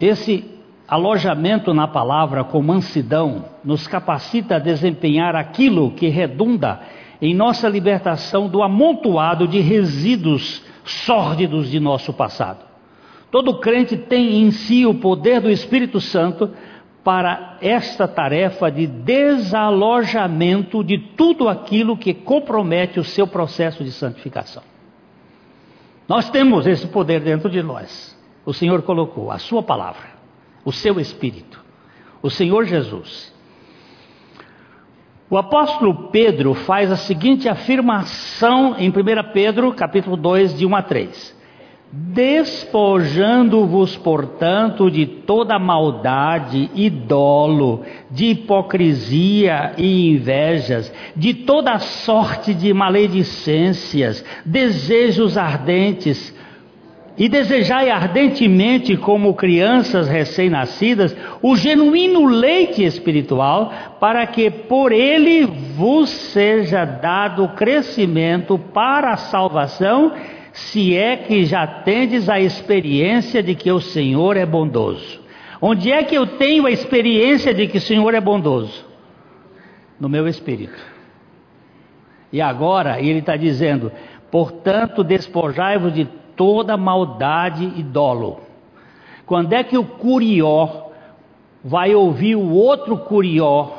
[0.00, 6.80] Esse alojamento na palavra com mansidão nos capacita a desempenhar aquilo que redunda
[7.20, 12.64] em nossa libertação do amontoado de resíduos sórdidos de nosso passado.
[13.30, 16.50] Todo crente tem em si o poder do Espírito Santo
[17.04, 24.62] para esta tarefa de desalojamento de tudo aquilo que compromete o seu processo de santificação.
[26.08, 28.16] Nós temos esse poder dentro de nós.
[28.44, 30.10] O Senhor colocou a Sua palavra,
[30.64, 31.64] o seu Espírito,
[32.22, 33.32] o Senhor Jesus.
[35.30, 38.92] O apóstolo Pedro faz a seguinte afirmação em 1
[39.32, 41.41] Pedro, capítulo 2, de 1 a 3.
[41.94, 52.72] Despojando-vos, portanto, de toda maldade e dolo, de hipocrisia e invejas, de toda sorte de
[52.72, 56.34] maledicências, desejos ardentes,
[57.18, 63.70] e desejai ardentemente, como crianças recém-nascidas, o genuíno leite espiritual,
[64.00, 65.44] para que por ele
[65.76, 70.14] vos seja dado crescimento para a salvação
[70.52, 75.20] se é que já tendes a experiência de que o Senhor é bondoso.
[75.60, 78.84] Onde é que eu tenho a experiência de que o Senhor é bondoso?
[79.98, 80.78] No meu espírito.
[82.32, 83.92] E agora ele está dizendo:
[84.30, 86.04] portanto, despojai-vos de
[86.36, 88.40] toda maldade e dolo.
[89.24, 90.90] Quando é que o curió
[91.64, 93.70] vai ouvir o outro curió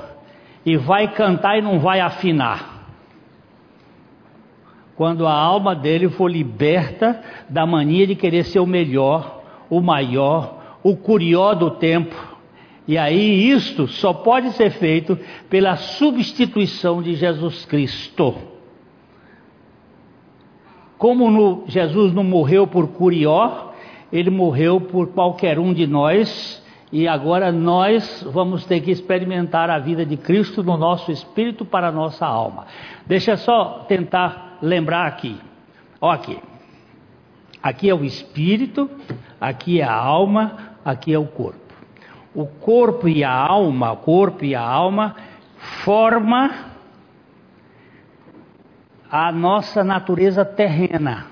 [0.65, 2.72] e vai cantar e não vai afinar?
[4.95, 10.77] Quando a alma dele for liberta da mania de querer ser o melhor, o maior,
[10.83, 12.15] o curió do tempo.
[12.87, 15.17] E aí isto só pode ser feito
[15.49, 18.35] pela substituição de Jesus Cristo.
[20.97, 23.71] Como no, Jesus não morreu por curió,
[24.11, 29.79] ele morreu por qualquer um de nós, e agora nós vamos ter que experimentar a
[29.79, 32.67] vida de Cristo no nosso espírito para a nossa alma.
[33.07, 35.37] Deixa só tentar lembrar aqui.
[35.99, 36.39] Ó aqui.
[37.61, 38.89] Aqui é o espírito,
[39.39, 41.59] aqui é a alma, aqui é o corpo.
[42.33, 45.15] O corpo e a alma, o corpo e a alma
[45.83, 46.49] forma
[49.09, 51.27] a nossa natureza terrena.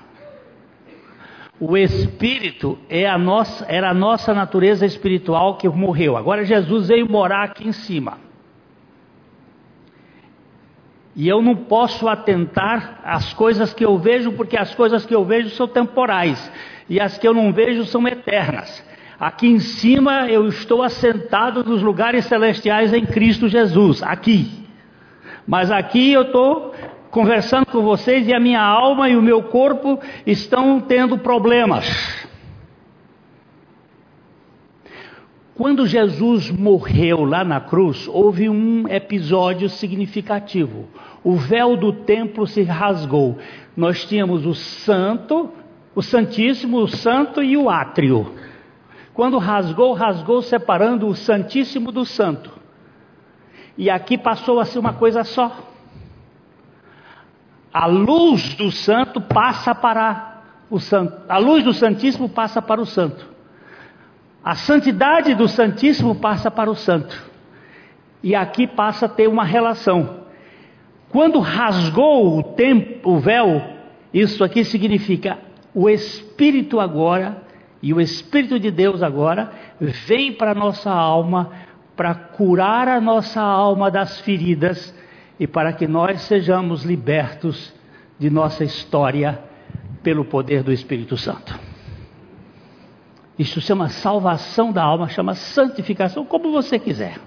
[1.58, 6.16] O espírito é a nossa, era a nossa natureza espiritual que morreu.
[6.16, 8.18] Agora Jesus veio morar aqui em cima.
[11.14, 15.24] E eu não posso atentar às coisas que eu vejo, porque as coisas que eu
[15.24, 16.50] vejo são temporais,
[16.88, 18.84] e as que eu não vejo são eternas.
[19.20, 24.66] Aqui em cima eu estou assentado nos lugares celestiais em Cristo Jesus, aqui.
[25.46, 26.74] Mas aqui eu estou
[27.10, 31.86] conversando com vocês e a minha alma e o meu corpo estão tendo problemas.
[35.54, 40.88] Quando Jesus morreu lá na cruz, houve um episódio significativo.
[41.22, 43.36] O véu do templo se rasgou.
[43.76, 45.50] Nós tínhamos o santo,
[45.94, 48.32] o santíssimo, o santo e o átrio.
[49.12, 52.50] Quando rasgou, rasgou separando o santíssimo do santo.
[53.76, 55.54] E aqui passou a ser uma coisa só.
[57.72, 61.14] A luz do santo passa para o santo.
[61.28, 63.31] A luz do santíssimo passa para o santo.
[64.44, 67.30] A santidade do Santíssimo passa para o santo.
[68.22, 70.22] E aqui passa a ter uma relação.
[71.10, 73.62] Quando rasgou o, tempo, o véu,
[74.12, 75.38] isso aqui significa
[75.74, 77.42] o Espírito agora,
[77.82, 81.50] e o Espírito de Deus agora, vem para a nossa alma,
[81.96, 84.94] para curar a nossa alma das feridas
[85.38, 87.72] e para que nós sejamos libertos
[88.18, 89.40] de nossa história
[90.02, 91.71] pelo poder do Espírito Santo.
[93.38, 97.18] Isso chama salvação da alma, chama santificação, como você quiser.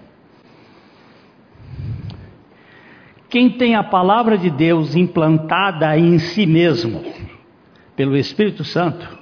[3.30, 7.04] Quem tem a palavra de Deus implantada em si mesmo,
[7.96, 9.18] pelo Espírito Santo,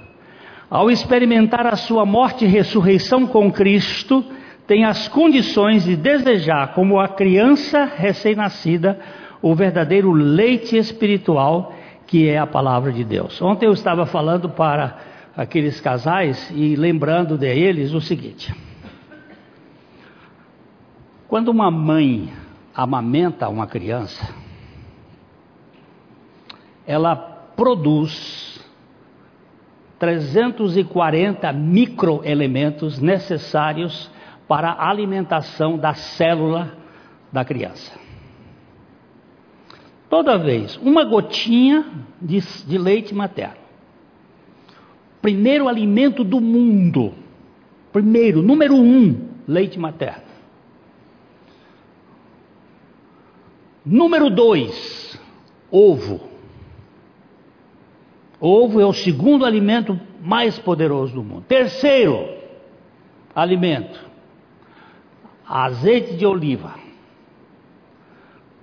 [0.70, 4.24] ao experimentar a sua morte e ressurreição com Cristo,
[4.66, 8.98] tem as condições de desejar, como a criança recém-nascida,
[9.42, 11.74] o verdadeiro leite espiritual
[12.06, 13.40] que é a palavra de Deus.
[13.42, 14.96] Ontem eu estava falando para
[15.36, 18.54] aqueles casais e lembrando deles o seguinte:
[21.28, 22.32] quando uma mãe
[22.74, 24.34] amamenta uma criança,
[26.86, 28.62] ela produz
[29.98, 34.10] 340 microelementos necessários
[34.46, 36.76] para a alimentação da célula
[37.32, 37.92] da criança.
[40.10, 41.86] Toda vez, uma gotinha
[42.20, 43.63] de, de leite materno.
[45.24, 47.14] Primeiro alimento do mundo.
[47.90, 50.26] Primeiro, número um, leite materno.
[53.86, 55.18] Número dois,
[55.70, 56.28] ovo.
[58.38, 61.46] Ovo é o segundo alimento mais poderoso do mundo.
[61.48, 62.28] Terceiro
[63.34, 63.98] alimento,
[65.48, 66.74] azeite de oliva.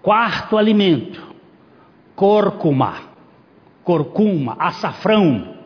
[0.03, 1.27] Quarto alimento,
[2.15, 3.01] cúrcuma,
[3.83, 5.60] corcuma, açafrão.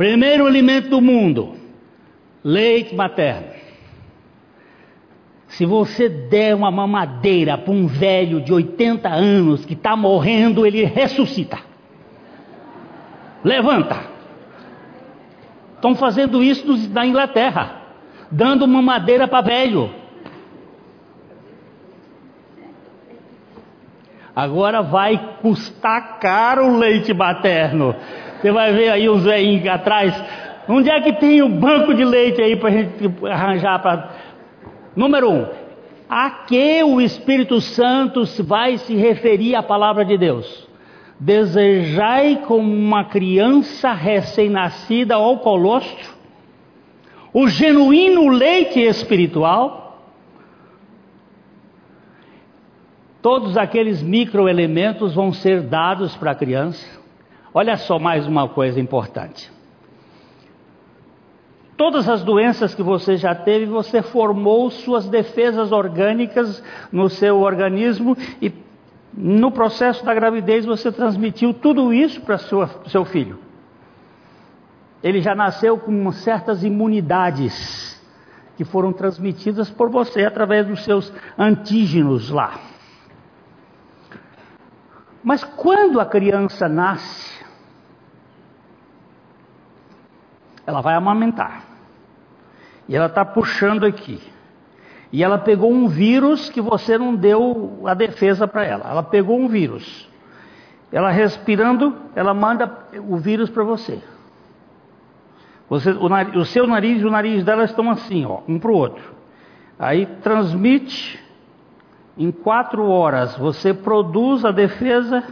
[0.00, 1.56] Primeiro alimento do mundo,
[2.42, 3.48] leite materno.
[5.48, 10.86] Se você der uma mamadeira para um velho de 80 anos que está morrendo, ele
[10.86, 11.58] ressuscita.
[13.44, 14.06] Levanta.
[15.74, 17.82] Estão fazendo isso na Inglaterra,
[18.30, 19.90] dando mamadeira para velho.
[24.34, 27.94] Agora vai custar caro o leite materno.
[28.40, 30.14] Você vai ver aí os velhinhos atrás.
[30.68, 34.10] Onde é que tem o banco de leite aí para a gente arranjar para
[34.96, 35.46] Número um,
[36.08, 40.68] a que o Espírito Santo vai se referir à palavra de Deus?
[41.18, 46.20] Desejai como uma criança recém-nascida ao colostro
[47.32, 50.02] o genuíno leite espiritual.
[53.22, 56.99] Todos aqueles microelementos vão ser dados para a criança.
[57.52, 59.50] Olha só mais uma coisa importante
[61.80, 68.14] todas as doenças que você já teve, você formou suas defesas orgânicas no seu organismo
[68.42, 68.52] e
[69.14, 73.38] no processo da gravidez você transmitiu tudo isso para seu filho.
[75.02, 77.98] Ele já nasceu com certas imunidades
[78.58, 82.60] que foram transmitidas por você através dos seus antígenos lá.
[85.24, 87.29] Mas quando a criança nasce,
[90.66, 91.64] ela vai amamentar.
[92.88, 94.20] E ela está puxando aqui.
[95.12, 98.88] E ela pegou um vírus que você não deu a defesa para ela.
[98.88, 100.08] Ela pegou um vírus.
[100.92, 104.00] Ela respirando, ela manda o vírus para você.
[105.68, 108.70] você o, nariz, o, seu nariz e o nariz dela estão assim, ó, um para
[108.70, 109.14] o outro.
[109.78, 111.18] Aí transmite.
[112.18, 115.22] Em quatro horas você produz a defesa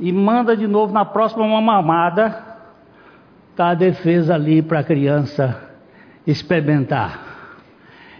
[0.00, 2.53] e manda de novo na próxima uma mamada.
[3.54, 5.56] Está a defesa ali para a criança
[6.26, 7.60] experimentar.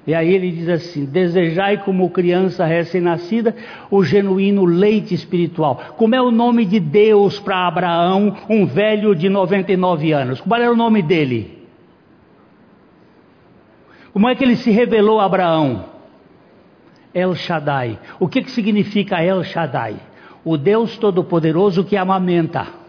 [0.06, 3.52] E aí ele diz assim: desejai como criança recém-nascida
[3.90, 5.96] o genuíno leite espiritual.
[5.96, 10.40] Como é o nome de Deus para Abraão, um velho de 99 anos?
[10.40, 11.66] Qual era o nome dele?
[14.12, 15.86] Como é que ele se revelou a Abraão?
[17.12, 17.98] El Shaddai.
[18.20, 19.96] O que, que significa El Shaddai?
[20.44, 22.83] O Deus Todo-Poderoso que amamenta.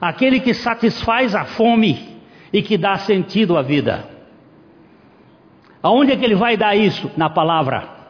[0.00, 2.20] Aquele que satisfaz a fome
[2.52, 4.08] e que dá sentido à vida.
[5.82, 7.10] Aonde é que ele vai dar isso?
[7.16, 8.00] Na palavra.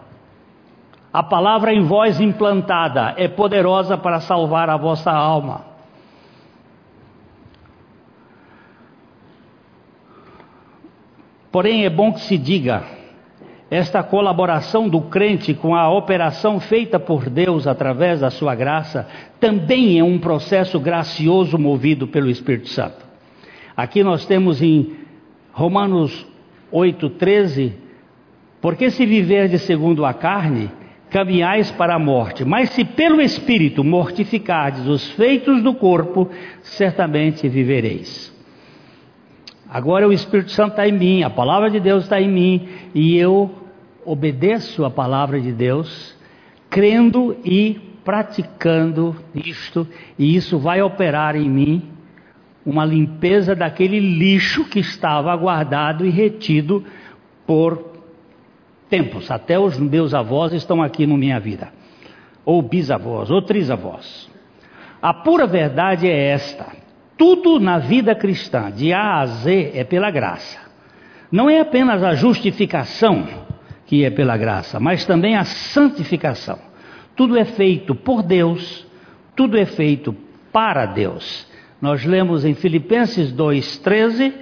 [1.13, 5.65] A palavra em voz implantada é poderosa para salvar a vossa alma.
[11.51, 12.85] Porém, é bom que se diga:
[13.71, 19.07] esta colaboração do crente com a operação feita por Deus através da sua graça
[19.39, 23.07] também é um processo gracioso movido pelo Espírito Santo.
[23.77, 24.97] Aqui nós temos em
[25.53, 26.27] Romanos
[26.73, 27.73] 8,13:
[28.61, 30.69] Porque se de segundo a carne,
[31.09, 36.29] caminhais para a morte, mas se pelo Espírito mortificardes os feitos do corpo,
[36.63, 38.31] certamente vivereis.
[39.69, 43.17] Agora o Espírito Santo está em mim, a palavra de Deus está em mim, e
[43.17, 43.60] eu
[44.05, 46.17] obedeço a palavra de Deus,
[46.69, 49.87] crendo e praticando isto,
[50.19, 51.83] e isso vai operar em mim
[52.65, 56.85] uma limpeza daquele lixo que estava guardado e retido
[57.47, 57.91] por
[58.89, 61.73] tempos, até os meus avós estão aqui na minha vida,
[62.45, 64.29] ou bisavós, ou trisavós.
[65.01, 66.67] A pura verdade é esta:
[67.17, 70.59] tudo na vida cristã, de A a Z, é pela graça.
[71.31, 73.27] Não é apenas a justificação
[73.91, 76.61] que é pela graça, mas também a santificação.
[77.17, 78.87] Tudo é feito por Deus,
[79.35, 80.15] tudo é feito
[80.53, 81.45] para Deus.
[81.83, 84.33] Nós lemos em Filipenses 2,13: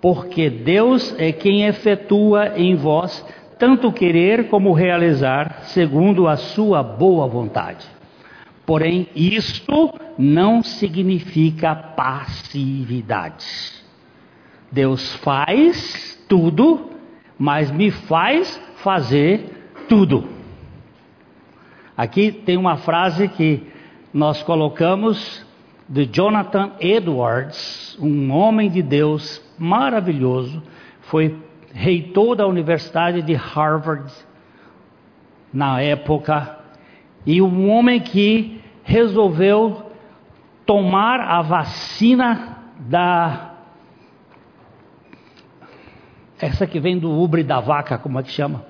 [0.00, 3.26] porque Deus é quem efetua em vós
[3.58, 7.84] tanto querer como realizar, segundo a sua boa vontade.
[8.64, 13.44] Porém, isto não significa passividade.
[14.70, 16.90] Deus faz tudo,
[17.36, 20.28] mas me faz fazer tudo.
[21.96, 23.66] Aqui tem uma frase que
[24.12, 25.44] nós colocamos
[25.88, 30.62] de Jonathan Edwards, um homem de Deus maravilhoso,
[31.02, 31.36] foi
[31.72, 34.12] reitor da Universidade de Harvard
[35.52, 36.58] na época,
[37.26, 39.90] e um homem que resolveu
[40.64, 43.47] tomar a vacina da.
[46.40, 48.64] Essa que vem do ubre da vaca, como é que chama?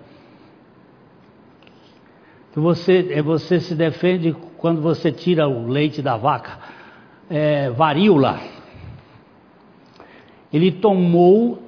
[2.52, 6.58] Que você, é, você se defende quando você tira o leite da vaca.
[7.28, 8.40] É, varíola.
[10.50, 11.62] Ele tomou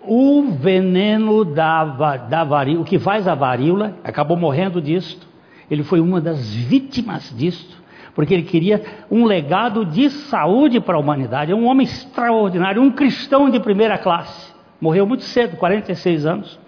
[0.00, 1.84] o veneno da,
[2.16, 5.26] da varíola, o que faz a varíola, acabou morrendo disto.
[5.70, 7.82] Ele foi uma das vítimas disto,
[8.14, 11.52] porque ele queria um legado de saúde para a humanidade.
[11.52, 14.53] É um homem extraordinário, um cristão de primeira classe.
[14.84, 16.60] Morreu muito cedo, 46 anos.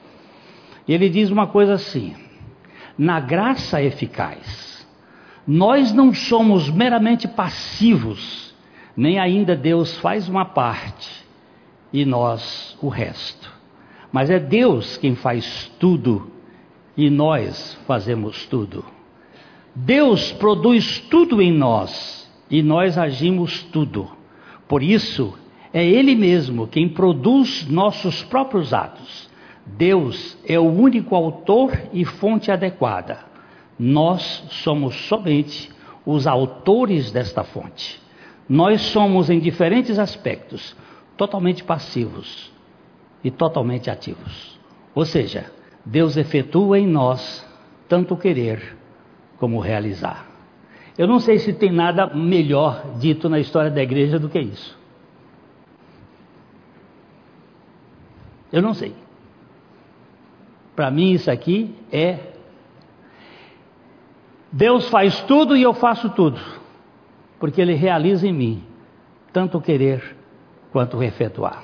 [0.88, 2.16] E ele diz uma coisa assim:
[2.96, 4.88] na graça eficaz,
[5.46, 8.54] nós não somos meramente passivos,
[8.96, 11.26] nem ainda Deus faz uma parte
[11.92, 13.52] e nós o resto.
[14.10, 16.32] Mas é Deus quem faz tudo
[16.96, 18.82] e nós fazemos tudo.
[19.74, 24.10] Deus produz tudo em nós e nós agimos tudo.
[24.66, 25.38] Por isso,
[25.76, 29.28] é Ele mesmo quem produz nossos próprios atos.
[29.66, 33.18] Deus é o único autor e fonte adequada.
[33.78, 35.70] Nós somos somente
[36.06, 38.00] os autores desta fonte.
[38.48, 40.74] Nós somos, em diferentes aspectos,
[41.14, 42.50] totalmente passivos
[43.22, 44.58] e totalmente ativos.
[44.94, 45.52] Ou seja,
[45.84, 47.46] Deus efetua em nós
[47.86, 48.78] tanto querer
[49.36, 50.26] como realizar.
[50.96, 54.85] Eu não sei se tem nada melhor dito na história da igreja do que isso.
[58.52, 58.94] Eu não sei.
[60.74, 62.18] Para mim, isso aqui é.
[64.52, 66.40] Deus faz tudo e eu faço tudo,
[67.38, 68.62] porque Ele realiza em mim
[69.32, 70.16] tanto querer
[70.72, 71.62] quanto efetuar.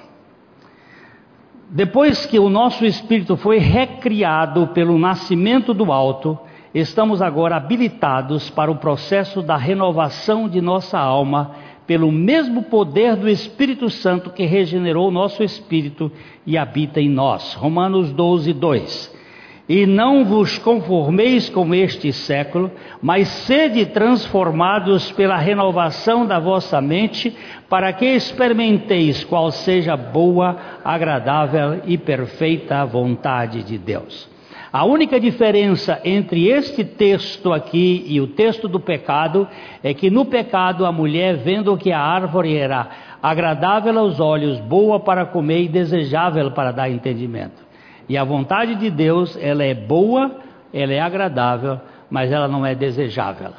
[1.70, 6.38] Depois que o nosso espírito foi recriado pelo nascimento do alto,
[6.74, 11.52] estamos agora habilitados para o processo da renovação de nossa alma
[11.86, 16.10] pelo mesmo poder do Espírito Santo que regenerou nosso espírito
[16.46, 17.54] e habita em nós.
[17.54, 19.22] Romanos 12, 2.
[19.68, 22.70] E não vos conformeis com este século,
[23.00, 27.34] mas sede transformados pela renovação da vossa mente,
[27.68, 34.31] para que experimenteis qual seja boa, agradável e perfeita vontade de Deus.
[34.72, 39.46] A única diferença entre este texto aqui e o texto do pecado
[39.82, 42.88] é que no pecado a mulher, vendo que a árvore era
[43.22, 47.62] agradável aos olhos, boa para comer e desejável para dar entendimento.
[48.08, 50.38] E a vontade de Deus, ela é boa,
[50.72, 53.50] ela é agradável, mas ela não é desejável.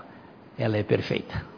[0.57, 1.52] Ela é perfeita.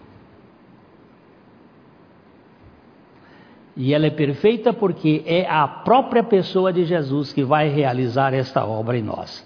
[3.78, 8.66] E ela é perfeita porque é a própria pessoa de Jesus que vai realizar esta
[8.66, 9.46] obra em nós.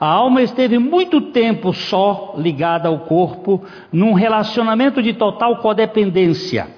[0.00, 6.68] A alma esteve muito tempo só ligada ao corpo, num relacionamento de total codependência.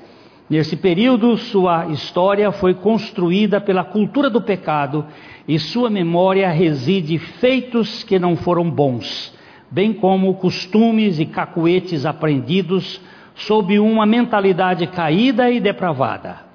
[0.48, 5.06] Nesse período, sua história foi construída pela cultura do pecado
[5.46, 9.32] e sua memória reside feitos que não foram bons,
[9.70, 13.00] bem como costumes e cacuetes aprendidos
[13.34, 16.49] sob uma mentalidade caída e depravada.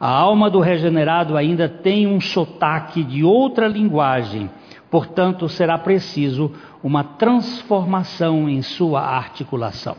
[0.00, 4.48] A alma do regenerado ainda tem um sotaque de outra linguagem,
[4.90, 9.96] portanto, será preciso uma transformação em sua articulação.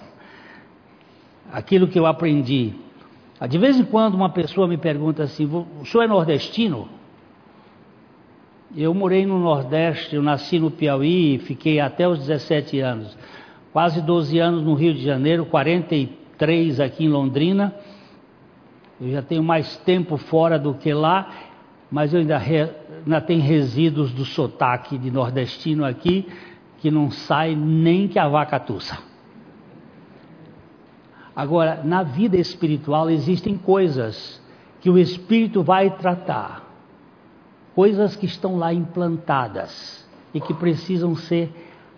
[1.52, 2.74] Aquilo que eu aprendi.
[3.50, 6.88] De vez em quando uma pessoa me pergunta assim: o senhor é nordestino?
[8.78, 13.18] Eu morei no Nordeste, eu nasci no Piauí, fiquei até os 17 anos.
[13.74, 17.74] Quase 12 anos no Rio de Janeiro, 43 aqui em Londrina.
[19.02, 21.30] Eu já tenho mais tempo fora do que lá,
[21.89, 22.70] mas eu ainda re,
[23.06, 26.28] ainda tem resíduos do sotaque de nordestino aqui
[26.80, 28.97] que não sai nem que a vaca tussa.
[31.36, 34.41] Agora, na vida espiritual existem coisas
[34.82, 36.68] que o Espírito vai tratar,
[37.74, 41.50] coisas que estão lá implantadas e que precisam ser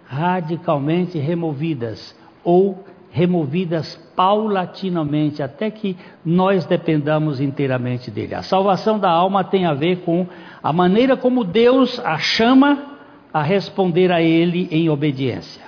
[0.06, 8.36] radicalmente removidas ou removidas paulatinamente até que nós dependamos inteiramente dele.
[8.36, 10.28] A salvação da alma tem a ver com
[10.61, 12.99] a maneira como Deus a chama
[13.34, 15.63] a responder a ele em obediência.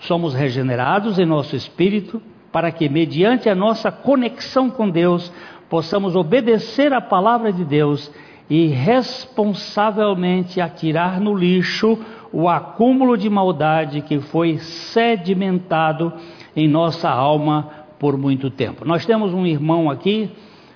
[0.00, 2.20] Somos regenerados em nosso espírito
[2.52, 5.32] para que, mediante a nossa conexão com Deus,
[5.70, 8.12] possamos obedecer à palavra de Deus
[8.50, 11.98] e responsavelmente atirar no lixo
[12.30, 16.12] o acúmulo de maldade que foi sedimentado
[16.54, 18.84] em nossa alma por muito tempo.
[18.84, 20.30] Nós temos um irmão aqui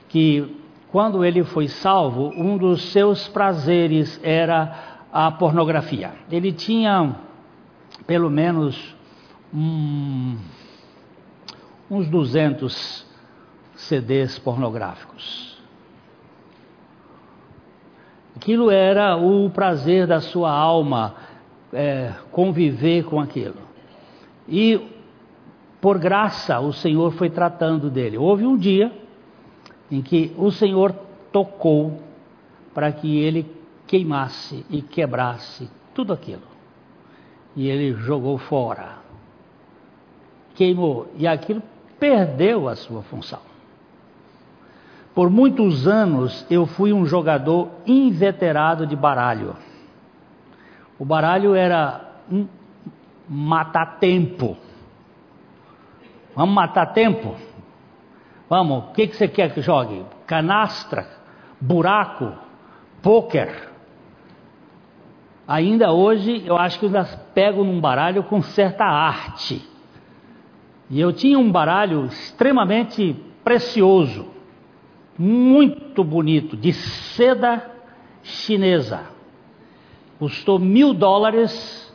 [0.08, 0.56] que,
[0.90, 6.12] quando ele foi salvo, um dos seus prazeres era a pornografia.
[6.30, 7.16] Ele tinha
[8.06, 8.96] pelo menos
[9.54, 10.36] hum,
[11.90, 13.06] uns 200
[13.74, 15.52] CDs pornográficos.
[18.34, 21.14] Aquilo era o prazer da sua alma,
[21.72, 23.56] é, conviver com aquilo.
[24.48, 24.80] E,
[25.82, 28.16] por graça, o Senhor foi tratando dele.
[28.16, 28.92] Houve um dia
[29.90, 30.94] em que o Senhor
[31.32, 32.00] tocou
[32.72, 33.50] para que ele
[33.84, 36.44] queimasse e quebrasse tudo aquilo.
[37.56, 38.98] E ele jogou fora.
[40.54, 41.08] Queimou.
[41.18, 41.60] E aquilo
[41.98, 43.40] perdeu a sua função.
[45.12, 49.56] Por muitos anos eu fui um jogador inveterado de baralho.
[50.96, 52.46] O baralho era um
[53.28, 54.56] matar tempo.
[56.34, 57.34] Vamos matar tempo?
[58.48, 60.04] Vamos, o que, que você quer que jogue?
[60.26, 61.08] Canastra,
[61.60, 62.32] buraco,
[63.02, 63.70] pôquer.
[65.46, 67.04] Ainda hoje eu acho que eu ainda
[67.34, 69.66] pego num baralho com certa arte.
[70.90, 74.26] E eu tinha um baralho extremamente precioso,
[75.18, 77.70] muito bonito, de seda
[78.22, 79.00] chinesa.
[80.18, 81.92] Custou mil dólares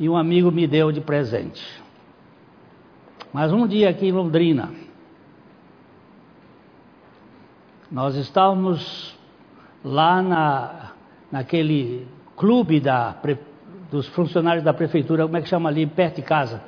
[0.00, 1.81] e um amigo me deu de presente.
[3.32, 4.70] Mas um dia aqui em Londrina,
[7.90, 9.18] nós estávamos
[9.82, 10.92] lá na,
[11.30, 12.06] naquele
[12.36, 13.16] clube da,
[13.90, 16.62] dos funcionários da prefeitura, como é que chama ali, perto de casa?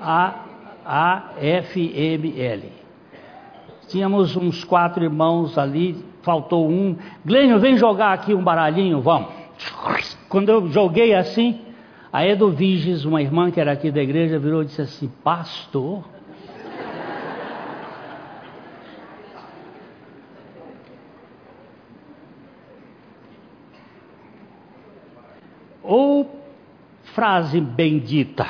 [0.00, 0.44] A,
[0.84, 2.72] AFML.
[3.88, 6.96] Tínhamos uns quatro irmãos ali, faltou um.
[7.24, 9.30] Glênio, vem jogar aqui um baralhinho, vamos.
[10.28, 11.60] Quando eu joguei assim,
[12.12, 16.04] a Edo Viges, uma irmã que era aqui da igreja, virou e disse assim: Pastor,
[25.82, 26.30] ou
[27.14, 28.46] frase bendita.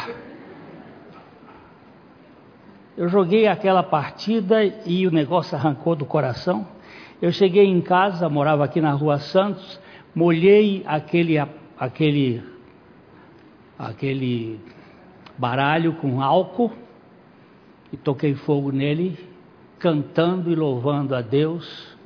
[2.97, 6.67] Eu joguei aquela partida e o negócio arrancou do coração.
[7.23, 9.81] Eu cheguei em casa, morava aqui na Rua Santos,
[10.15, 11.39] molhei aquele
[11.79, 12.58] aquele
[13.79, 14.59] aquele
[15.37, 16.72] baralho com álcool
[17.93, 19.18] e toquei fogo nele,
[19.79, 21.97] cantando e louvando a Deus,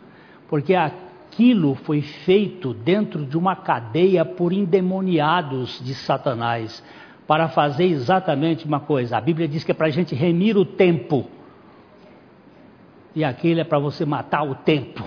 [0.48, 6.84] porque aquilo foi feito dentro de uma cadeia por endemoniados de Satanás,
[7.26, 9.16] para fazer exatamente uma coisa.
[9.16, 11.26] A Bíblia diz que é para a gente remir o tempo,
[13.14, 15.02] e aquilo é para você matar o tempo.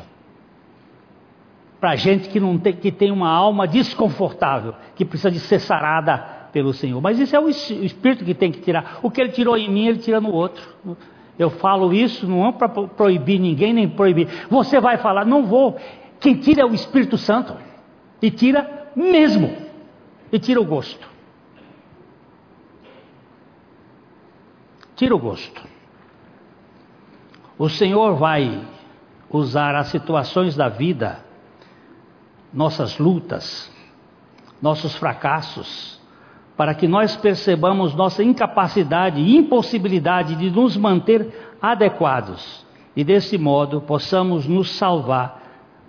[1.79, 6.34] Para gente que, não tem, que tem uma alma desconfortável, que precisa de ser sarada
[6.55, 7.01] pelo Senhor.
[7.01, 9.01] Mas isso é o Espírito que tem que tirar.
[9.03, 10.63] O que ele tirou em mim, ele tira no outro.
[11.37, 14.29] Eu falo isso não é para proibir ninguém, nem proibir.
[14.49, 15.77] Você vai falar, não vou.
[16.17, 17.53] Quem tira é o Espírito Santo.
[18.21, 19.53] E tira mesmo.
[20.31, 21.05] E tira o gosto.
[24.95, 25.61] Tira o gosto.
[27.57, 28.65] O Senhor vai
[29.29, 31.19] usar as situações da vida,
[32.53, 33.69] nossas lutas,
[34.61, 35.94] nossos fracassos,
[36.55, 43.81] para que nós percebamos nossa incapacidade e impossibilidade de nos manter adequados e desse modo
[43.81, 45.43] possamos nos salvar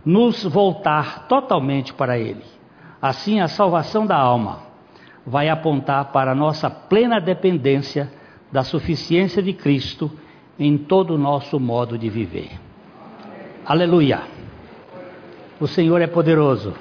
[0.07, 2.45] nos voltar totalmente para Ele.
[3.03, 4.61] Assim, a salvação da alma
[5.27, 8.12] vai apontar para a nossa plena dependência
[8.53, 10.09] da suficiência de Cristo
[10.57, 12.53] em todo o nosso modo de viver.
[13.67, 14.23] Aleluia!
[15.61, 16.73] O Senhor é poderoso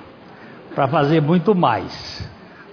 [0.75, 2.29] para fazer muito mais